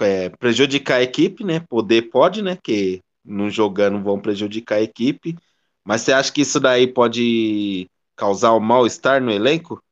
[0.01, 1.61] é, prejudicar a equipe, né?
[1.61, 2.57] Poder pode, né?
[2.63, 5.37] Que não jogando vão prejudicar a equipe.
[5.85, 9.83] Mas você acha que isso daí pode causar um mal-estar no elenco?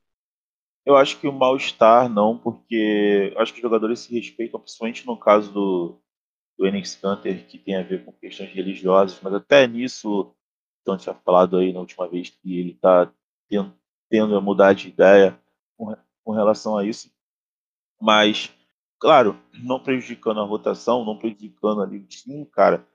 [0.85, 5.19] Eu acho que o mal-estar não, porque acho que os jogadores se respeitam, principalmente no
[5.19, 6.01] caso do,
[6.57, 10.35] do Enix Canter, que tem a ver com questões religiosas, mas até nisso,
[10.83, 13.13] então tinha falado aí na última vez que ele está
[13.49, 13.75] tendo,
[14.09, 15.39] tendo a mudar de ideia
[15.77, 17.11] com, com relação a isso.
[18.01, 18.51] Mas,
[18.99, 22.87] claro, não prejudicando a rotação, não prejudicando ali o time, cara.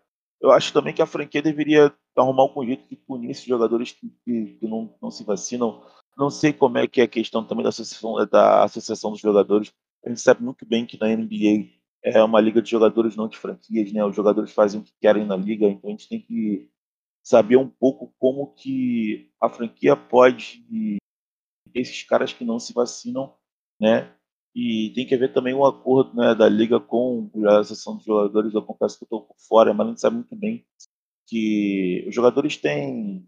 [0.44, 4.10] Eu acho também que a franquia deveria arrumar um jeito de punir esses jogadores que,
[4.26, 5.82] que, que não, não se vacinam.
[6.18, 9.74] Não sei como é que é a questão também da associação, da associação dos jogadores.
[10.06, 11.70] A gente sabe muito bem que na NBA
[12.04, 14.04] é uma liga de jogadores, não de franquias, né?
[14.04, 16.70] Os jogadores fazem o que querem na liga, então a gente tem que
[17.24, 20.62] saber um pouco como que a franquia pode
[21.74, 23.34] esses caras que não se vacinam,
[23.80, 24.14] né?
[24.56, 28.54] E tem que haver também um acordo né, da liga com a associação de jogadores.
[28.54, 30.66] Eu confesso que eu estou por fora, mas gente sabe muito bem
[31.28, 33.28] que os jogadores têm.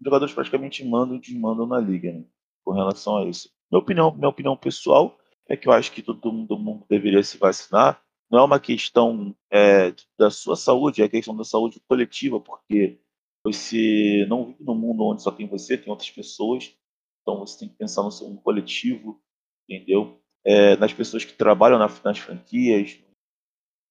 [0.00, 2.24] Os jogadores praticamente mandam e desmandam na liga, né,
[2.64, 3.50] com relação a isso.
[3.70, 7.38] Minha opinião, minha opinião pessoal é que eu acho que todo mundo, mundo deveria se
[7.38, 8.02] vacinar.
[8.30, 12.98] Não é uma questão é, da sua saúde, é questão da saúde coletiva, porque
[13.44, 16.76] você não vive num mundo onde só tem você, tem outras pessoas.
[17.22, 19.20] Então você tem que pensar no seu coletivo,
[19.68, 20.20] entendeu?
[20.46, 22.98] É, nas pessoas que trabalham na, nas franquias,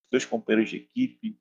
[0.09, 1.37] seus companheiros de equipe,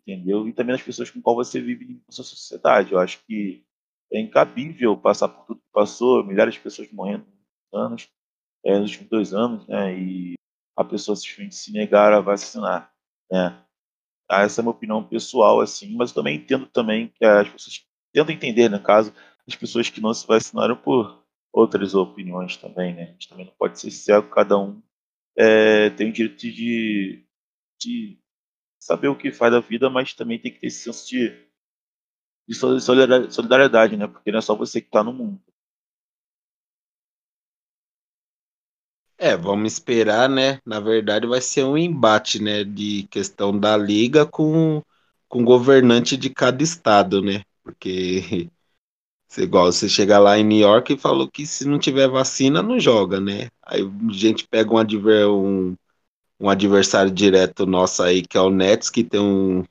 [0.00, 0.46] entendeu?
[0.46, 2.92] E também nas pessoas com qual você vive na sua sociedade.
[2.92, 3.64] Eu acho que
[4.12, 7.26] é incabível passar por tudo que passou, milhares de pessoas morrendo
[7.72, 8.08] anos,
[8.64, 9.98] é, nos últimos dois anos, né?
[9.98, 10.34] E
[10.76, 12.92] a pessoa simplesmente se negar a vacinar,
[13.30, 13.62] né?
[14.30, 17.48] Ah, essa é a minha opinião pessoal, assim, mas eu também entendo também que as
[17.48, 19.12] pessoas tentam entender, no caso,
[19.46, 23.02] as pessoas que não se vacinaram por outras opiniões também, né?
[23.04, 24.82] A gente também não pode ser cego, cada um
[25.36, 27.26] é, tem o direito de,
[27.80, 28.20] de
[28.80, 31.30] saber o que faz da vida, mas também tem que ter esse senso de,
[32.48, 32.54] de
[33.30, 34.06] solidariedade, né?
[34.08, 35.40] Porque não é só você que está no mundo.
[39.16, 40.60] É, vamos esperar, né?
[40.64, 42.62] Na verdade, vai ser um embate, né?
[42.64, 44.82] De questão da liga com,
[45.28, 47.42] com governante de cada estado, né?
[47.62, 48.48] Porque
[49.28, 52.62] você, igual você chega lá em New York e falou que se não tiver vacina,
[52.62, 53.48] não joga, né?
[53.62, 55.76] Aí a gente pega um, adver, um,
[56.40, 59.64] um adversário direto nosso aí, que é o Nets, que tem um,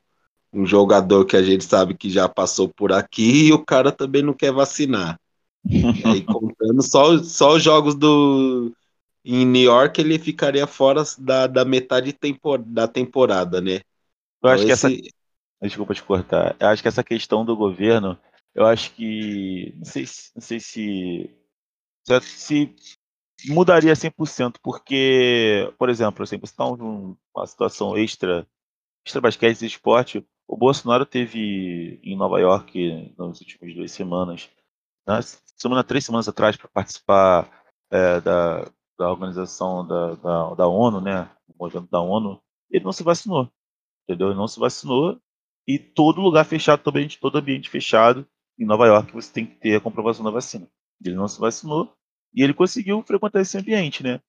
[0.53, 4.22] um jogador que a gente sabe que já passou por aqui e o cara também
[4.22, 5.20] não quer vacinar.
[6.05, 8.72] aí contando só, só os jogos do
[9.26, 13.82] em New York ele ficaria fora da, da metade tempor, da temporada, né?
[14.41, 14.86] Eu acho então, que esse...
[14.88, 15.68] essa.
[15.68, 16.55] Desculpa te cortar.
[16.60, 18.18] Eu acho que essa questão do governo,
[18.58, 19.72] eu acho que.
[19.78, 20.32] Não sei se.
[20.36, 21.30] Não sei se,
[22.22, 22.76] se
[23.45, 28.47] mudaria 100%, porque, por exemplo, assim, você está numa situação extra,
[29.05, 34.49] extra basquete e esporte, o Bolsonaro teve em Nova York nas últimas duas semanas,
[35.08, 35.20] né,
[35.55, 41.30] semana, três semanas atrás, para participar é, da, da organização da, da, da ONU, né,
[41.91, 42.41] da ONU,
[42.72, 43.51] ele não se vacinou,
[44.03, 44.30] entendeu?
[44.30, 45.22] Ele não se vacinou
[45.68, 48.28] e todo lugar fechado todo ambiente fechado
[48.58, 50.68] em Nova York você tem que ter a comprovação da vacina.
[51.03, 51.93] Ele não se vacinou
[52.34, 54.20] e ele conseguiu frequentar esse ambiente, né?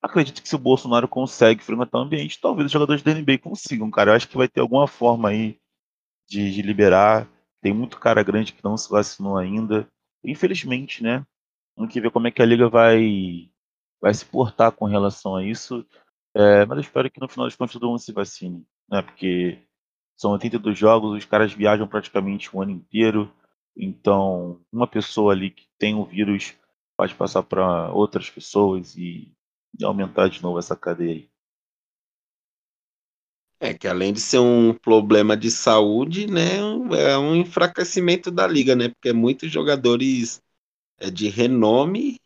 [0.00, 3.90] Acredito que se o Bolsonaro consegue frequentar o ambiente, talvez os jogadores da NBA consigam,
[3.90, 4.12] cara.
[4.12, 5.58] Eu acho que vai ter alguma forma aí
[6.28, 7.28] de, de liberar.
[7.60, 9.88] Tem muito cara grande que não se vacinou ainda.
[10.24, 11.26] Infelizmente, né?
[11.76, 13.50] Vamos ver como é que a liga vai
[14.00, 15.84] vai se portar com relação a isso.
[16.34, 19.02] É, mas eu espero que no final das contas todo mundo se vacine, né?
[19.02, 19.58] Porque
[20.16, 23.32] são 82 jogos, os caras viajam praticamente o ano inteiro.
[23.78, 26.54] Então, uma pessoa ali que tem o vírus
[26.96, 29.32] pode passar para outras pessoas e,
[29.78, 31.30] e, aumentar de novo essa cadeia aí.
[33.60, 36.56] É que além de ser um problema de saúde, né,
[36.96, 38.88] é um enfraquecimento da liga, né?
[38.88, 40.40] Porque muitos jogadores
[40.98, 42.18] é, de renome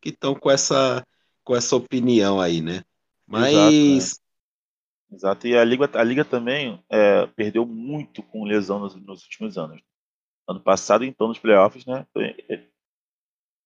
[0.00, 1.04] que estão com essa
[1.44, 2.84] com essa opinião aí, né?
[3.26, 3.52] Mas.
[3.52, 4.20] Exato,
[5.10, 5.16] né?
[5.16, 5.46] Exato.
[5.48, 9.82] e a Liga, a Liga também é, perdeu muito com lesão nos, nos, últimos anos.
[10.50, 12.04] Ano passado, então, nos playoffs, né?
[12.12, 12.34] Foi,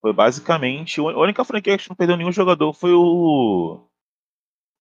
[0.03, 1.01] foi basicamente.
[1.01, 3.89] A única franquia que não perdeu nenhum jogador foi o.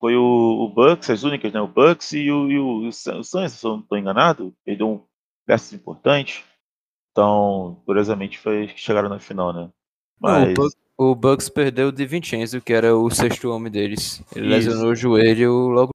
[0.01, 1.61] Foi o, o Bucks, as únicas, né?
[1.61, 4.53] O Bucks e o, e o, o Suns, se eu não estou enganado.
[4.65, 5.05] Perdeu um
[5.45, 6.43] peças importantes.
[7.11, 9.71] Então, curiosamente, foi, chegaram na final, né?
[10.19, 10.53] Mas...
[10.57, 14.21] Não, o Bucks perdeu o Di Vincenzo, que era o sexto homem deles.
[14.35, 14.69] Ele isso.
[14.69, 15.91] lesionou o joelho logo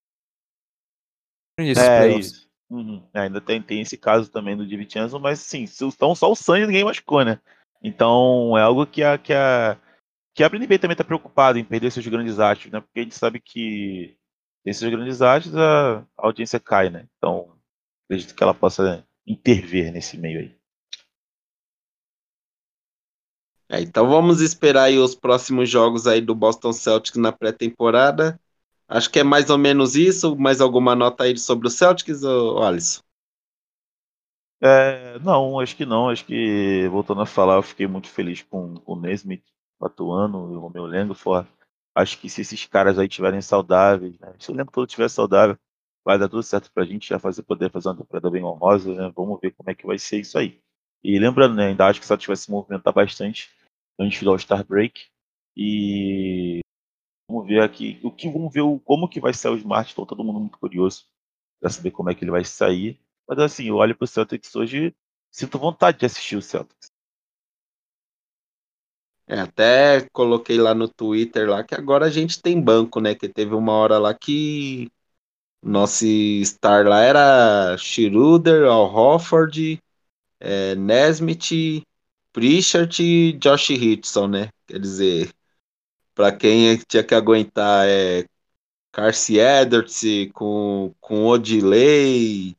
[1.58, 1.84] no início.
[1.84, 2.47] É, isso.
[2.70, 3.02] Uhum.
[3.14, 6.36] É, ainda tem, tem esse caso também do Di Vincenzo, mas sim, então só o
[6.36, 7.40] Sanji ninguém machucou, né?
[7.82, 9.78] Então é algo que a, que a,
[10.34, 12.80] que a BNB também está preocupada em perder seus grandes astros, né?
[12.80, 14.16] Porque a gente sabe que
[14.64, 17.06] esses grandes astros a, a audiência cai, né?
[17.16, 17.56] Então
[18.04, 20.58] acredito que ela possa intervir nesse meio aí.
[23.70, 28.40] É, então vamos esperar aí os próximos jogos aí do Boston Celtics na pré-temporada.
[28.88, 30.34] Acho que é mais ou menos isso.
[30.36, 33.02] Mais alguma nota aí sobre o Celtics, ou Alisson?
[34.60, 36.08] É, não, acho que não.
[36.08, 39.44] Acho que, voltando a falar, eu fiquei muito feliz com, com o Nesmith
[39.80, 41.48] atuando e o Romeu Langford.
[41.94, 44.34] Acho que se esses caras aí tiverem saudáveis, né?
[44.38, 45.56] Se o elenco todo estiver saudável,
[46.04, 49.12] vai dar tudo certo pra gente já fazer, poder fazer uma temporada bem honrosa, né?
[49.14, 50.60] Vamos ver como é que vai ser isso aí.
[51.02, 53.50] E lembrando, né, ainda acho que só tivesse se movimentar bastante
[53.98, 55.06] antes do All-Star Break.
[55.56, 56.60] E
[57.28, 60.06] vamos ver aqui o que vamos ver o, como que vai ser o Smart, tô
[60.06, 61.06] todo mundo muito curioso
[61.60, 63.00] para saber como é que ele vai sair.
[63.28, 64.94] Mas assim, eu olho pro Celtics hoje,
[65.32, 66.92] sinto vontade de assistir o Celtics.
[69.26, 73.14] É, até coloquei lá no Twitter lá que agora a gente tem banco, né?
[73.14, 74.90] Que teve uma hora lá que
[75.62, 76.04] nosso
[76.44, 79.80] star lá era Schroeder, Al Hofford,
[80.40, 81.82] é, Nesmith,
[82.32, 84.50] Pritchard e Josh Hitson, né?
[84.66, 85.32] Quer dizer,
[86.18, 88.26] para quem tinha que aguentar é
[88.92, 90.02] Carcy Edwards
[90.34, 92.56] com, com Odilei,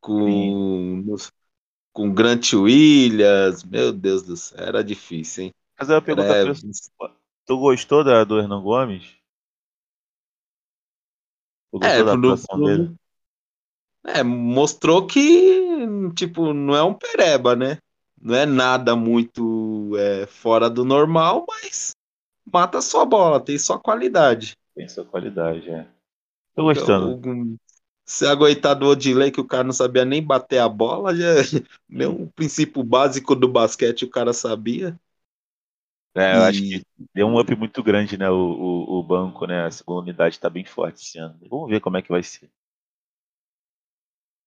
[0.00, 1.04] com,
[1.92, 5.52] com Grant Williams, meu Deus do céu, era difícil, hein?
[5.78, 6.54] Mas eu pergunto Era-
[7.46, 9.04] tu gostou da, do Hernan Gomes?
[11.70, 12.96] Tu gostou É, da no- atuação no- dele?
[14.06, 15.20] É, mostrou que,
[16.14, 17.78] tipo, não é um pereba, né?
[18.20, 21.92] Não é nada muito é, fora do normal, mas
[22.52, 24.56] mata sua bola, tem sua qualidade.
[24.72, 25.84] Tem sua qualidade, é.
[26.54, 27.16] Tô gostando.
[27.16, 27.56] Então,
[28.06, 31.26] se aguentar do Odilei, que o cara não sabia nem bater a bola, já
[31.88, 34.98] nem um princípio básico do basquete o cara sabia.
[36.16, 36.84] É, eu acho E- que
[37.14, 38.30] deu um up muito grande, né?
[38.30, 39.64] O, o, o banco, né?
[39.66, 41.36] A segunda unidade tá bem forte esse ano.
[41.50, 42.50] Vamos ver como é que vai ser.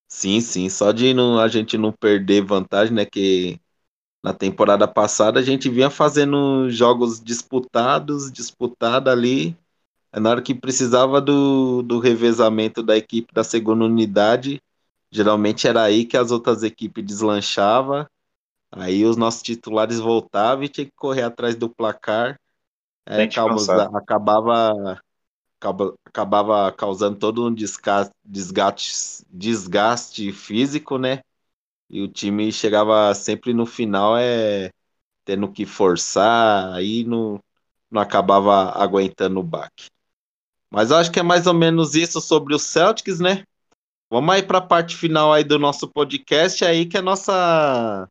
[0.10, 3.06] Sim, sim, só de não, a gente não perder vantagem, né?
[3.06, 3.60] Que
[4.28, 9.58] na temporada passada a gente vinha fazendo jogos disputados, disputado ali.
[10.12, 14.62] Aí Na hora que precisava do, do revezamento da equipe da segunda unidade,
[15.12, 18.08] geralmente era aí que as outras equipes deslanchavam.
[18.72, 22.40] Aí os nossos titulares voltavam e tinha que correr atrás do placar.
[23.08, 25.02] É, acabava,
[25.60, 31.22] acaba- acabava causando todo um desgaste, desgaste, desgaste físico, né?
[31.90, 34.72] E o time chegava sempre no final é
[35.24, 37.40] tendo que forçar, aí não,
[37.92, 39.90] não acabava aguentando o baque.
[40.70, 43.44] Mas eu acho que é mais ou menos isso sobre o Celtics, né?
[44.10, 48.10] Vamos aí para a parte final aí do nosso podcast aí, que é a nossa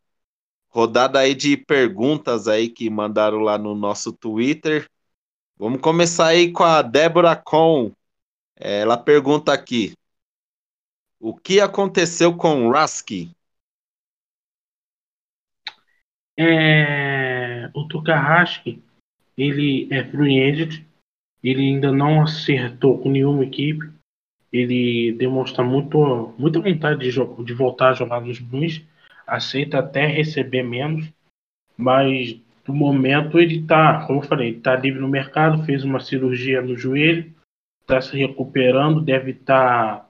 [0.68, 4.87] rodada aí de perguntas aí que mandaram lá no nosso Twitter.
[5.57, 7.93] Vamos começar aí com a Débora Com.
[8.57, 9.95] Ela pergunta aqui:
[11.18, 13.36] O que aconteceu com Rasky?
[16.39, 18.82] É, o Tukahashi,
[19.37, 20.82] ele é free agent,
[21.43, 23.91] ele ainda não acertou com nenhuma equipe,
[24.53, 28.82] ele demonstra muito, muita vontade de, de voltar a jogar nos Blues,
[29.26, 31.11] aceita até receber menos,
[31.76, 36.01] mas no momento ele tá, como eu falei, ele tá livre no mercado, fez uma
[36.01, 37.32] cirurgia no joelho,
[37.82, 40.05] está se recuperando, deve estar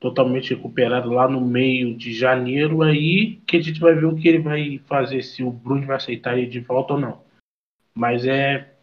[0.00, 4.26] totalmente recuperado lá no meio de janeiro, aí que a gente vai ver o que
[4.26, 7.22] ele vai fazer, se o Bruno vai aceitar ele de volta ou não.
[7.94, 8.74] Mas é,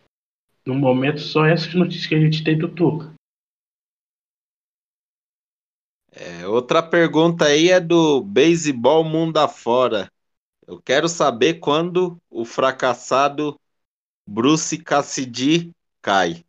[0.63, 3.13] no momento, só essas notícias que a gente tem do Tuca.
[6.11, 10.11] É, outra pergunta aí é do Beisebol Mundo Afora.
[10.67, 13.59] Eu quero saber quando o fracassado
[14.27, 16.43] Bruce Cassidy cai.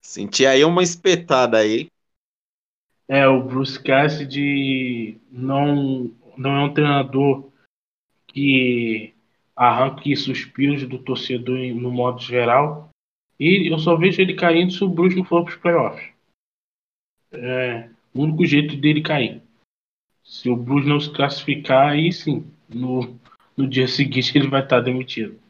[0.00, 1.90] Senti aí uma espetada aí.
[3.08, 7.50] É, o Bruce Cassidy não, não é um treinador
[8.26, 9.14] que
[9.56, 12.90] arranque suspiros do torcedor no modo geral.
[13.40, 16.14] E eu só vejo ele caindo se o Bruce não for para os playoffs.
[17.32, 19.42] É o único jeito dele cair.
[20.22, 23.18] Se o Bruce não se classificar, aí sim, no,
[23.56, 25.40] no dia seguinte ele vai estar demitido.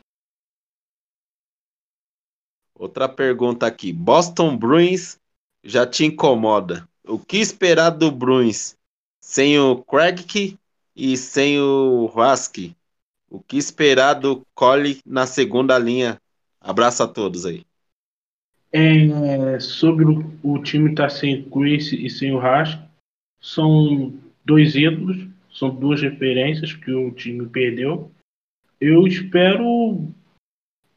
[2.75, 3.93] Outra pergunta aqui.
[3.93, 5.21] Boston Bruins
[5.65, 6.88] já te incomoda.
[7.09, 8.77] O que esperar do Bruins
[9.19, 10.59] sem o Craig
[10.95, 12.77] e sem o Husky?
[13.31, 16.21] O que esperar do Cole na segunda linha?
[16.61, 17.65] Abraço a todos aí.
[18.71, 22.79] É, sobre o, o time estar sem o Chris e sem o Rask,
[23.41, 24.13] são
[24.45, 28.13] dois ídolos, são duas referências que o time perdeu.
[28.79, 30.07] Eu espero,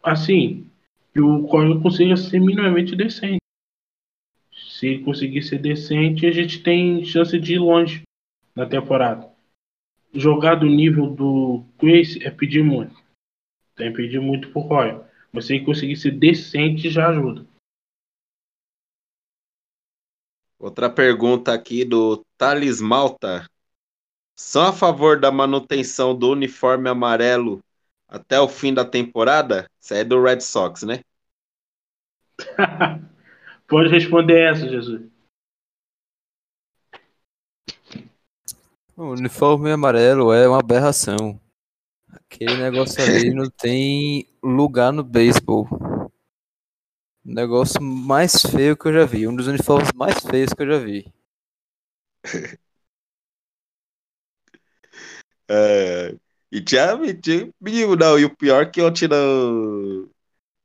[0.04, 0.68] assim,
[1.14, 3.41] que o Cole consiga ser minimamente decente.
[4.82, 8.02] Se ele conseguir ser decente, a gente tem chance de ir longe
[8.56, 9.32] na temporada.
[10.12, 13.00] Jogar do nível do Chris é pedir muito.
[13.76, 15.00] Tem que pedir muito pro Roy.
[15.32, 17.46] Mas se ele conseguir ser decente, já ajuda.
[20.58, 23.48] Outra pergunta aqui do Thales Malta.
[24.36, 27.64] São a favor da manutenção do uniforme amarelo
[28.08, 29.70] até o fim da temporada?
[29.80, 31.02] Isso aí é do Red Sox, né?
[33.72, 35.10] Pode responder essa, Jesus.
[38.98, 41.40] O uniforme amarelo é uma aberração.
[42.10, 45.70] Aquele negócio ali não tem lugar no beisebol.
[45.72, 46.10] O
[47.24, 49.26] negócio mais feio que eu já vi.
[49.26, 51.06] Um dos uniformes mais feios que eu já vi.
[55.54, 56.16] É,
[56.50, 58.18] e tinha, tinha menino, não.
[58.18, 60.10] E o pior que ontem no,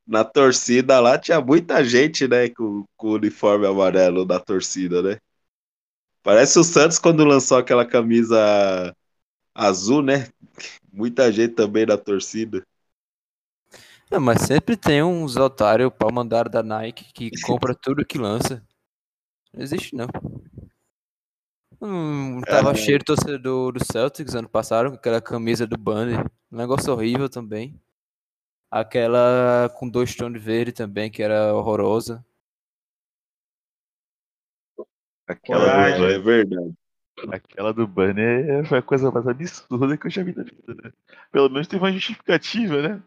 [0.06, 2.48] na torcida lá tinha muita gente, né?
[2.50, 5.18] Com, com o uniforme amarelo da torcida, né?
[6.22, 8.94] Parece o Santos quando lançou aquela camisa
[9.54, 10.28] azul, né?
[10.92, 12.64] Muita gente também da torcida.
[14.10, 18.62] Não, mas sempre tem uns otários pau mandar da Nike que compra tudo que lança.
[19.54, 20.08] Não existe não.
[21.80, 22.74] Hum, tava É.
[22.74, 26.24] cheio de torcedor do Celtics ano passado, com aquela camisa do Banner.
[26.50, 27.78] Um negócio horrível também.
[28.80, 32.24] Aquela com dois tons de verde também, que era horrorosa.
[35.26, 36.06] Aquela do.
[36.06, 36.74] É verdade.
[37.32, 40.92] aquela do banner foi a coisa mais absurda que eu já vi na vida, né?
[41.32, 43.02] Pelo menos teve uma justificativa, né?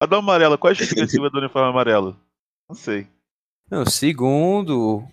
[0.00, 2.16] A do amarelo, qual é a justificativa do uniforme amarelo?
[2.68, 3.06] Não sei.
[3.70, 5.06] Não, segundo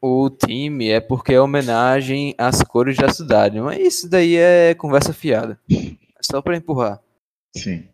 [0.00, 3.60] o time, é porque é homenagem às cores da cidade.
[3.60, 5.58] Mas isso daí é conversa fiada.
[5.70, 7.00] É só pra empurrar.
[7.56, 7.88] Sim.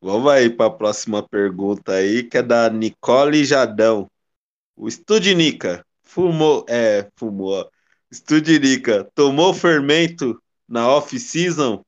[0.00, 4.08] Vamos aí para a próxima pergunta aí, que é da Nicole Jadão.
[4.76, 7.60] O Studinica fumou, é, fumou.
[7.60, 7.68] ó.
[8.12, 11.84] Studinica tomou fermento na off-season?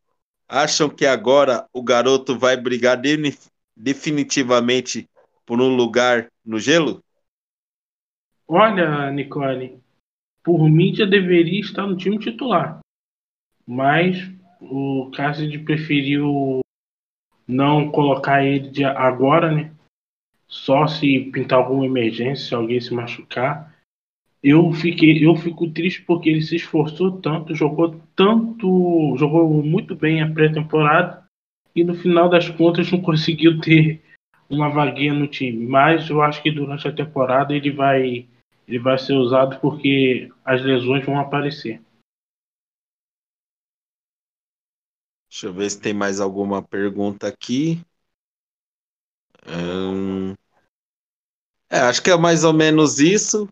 [0.48, 3.38] Acham que agora o garoto vai brigar deni-
[3.76, 5.08] definitivamente
[5.46, 7.02] por um lugar no gelo?
[8.48, 9.80] Olha, Nicole,
[10.42, 12.80] por mim já deveria estar no time titular.
[13.64, 14.16] Mas
[14.61, 16.61] o Cassidy preferiu
[17.51, 19.72] não colocar ele agora, né?
[20.48, 23.74] Só se pintar alguma emergência, se alguém se machucar.
[24.42, 30.22] Eu fiquei, eu fico triste porque ele se esforçou tanto, jogou tanto, jogou muito bem
[30.22, 31.24] a pré-temporada
[31.76, 34.01] e no final das contas não conseguiu ter
[34.48, 35.66] uma vaguinha no time.
[35.66, 38.26] Mas eu acho que durante a temporada ele vai
[38.66, 41.80] ele vai ser usado porque as lesões vão aparecer.
[45.31, 47.83] Deixa eu ver se tem mais alguma pergunta aqui.
[49.47, 50.35] Hum,
[51.68, 53.49] É, acho que é mais ou menos isso.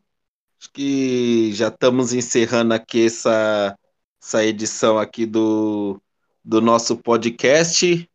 [0.60, 3.78] Acho que já estamos encerrando aqui essa,
[4.22, 6.00] essa edição aqui do,
[6.44, 8.08] do nosso podcast.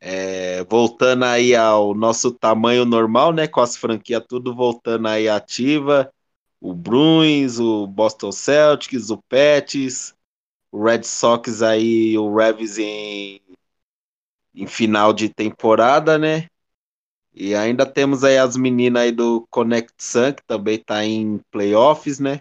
[0.00, 3.48] É, voltando aí ao nosso tamanho normal, né?
[3.48, 6.12] Com as franquias tudo voltando aí ativa.
[6.60, 10.14] O Bruins, o Boston Celtics, o Pets,
[10.74, 13.40] o Red Sox aí, o Revs em,
[14.54, 16.46] em final de temporada, né?
[17.34, 22.20] E ainda temos aí as meninas aí do Connect Sun, que também tá em playoffs,
[22.20, 22.40] né?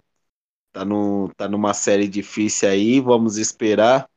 [0.74, 4.10] Tá, no, tá numa série difícil aí, vamos esperar.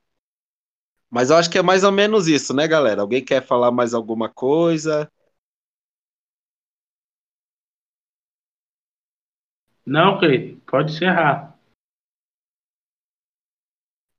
[1.10, 3.02] Mas eu acho que é mais ou menos isso, né, galera?
[3.02, 5.10] Alguém quer falar mais alguma coisa?
[9.86, 11.55] Não, Cleiton, pode encerrar.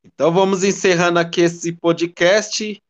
[0.07, 2.81] Então vamos encerrando aqui esse podcast.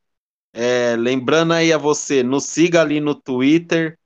[0.53, 3.97] É, lembrando aí a você, nos siga ali no Twitter,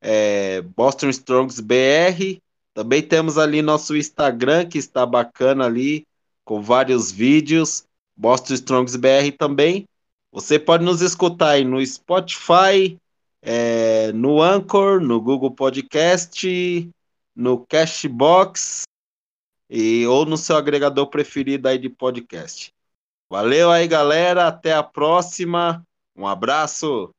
[0.00, 2.40] é, Boston Strongs BR.
[2.72, 6.06] Também temos ali nosso Instagram, que está bacana ali,
[6.44, 7.84] com vários vídeos.
[8.16, 9.86] Boston Strongs BR também.
[10.30, 12.96] Você pode nos escutar aí no Spotify,
[13.42, 16.88] é, no Anchor, no Google Podcast,
[17.34, 18.84] no Cashbox
[19.70, 22.74] e ou no seu agregador preferido aí de podcast.
[23.30, 24.48] Valeu aí, galera.
[24.48, 25.86] Até a próxima.
[26.16, 27.14] Um abraço.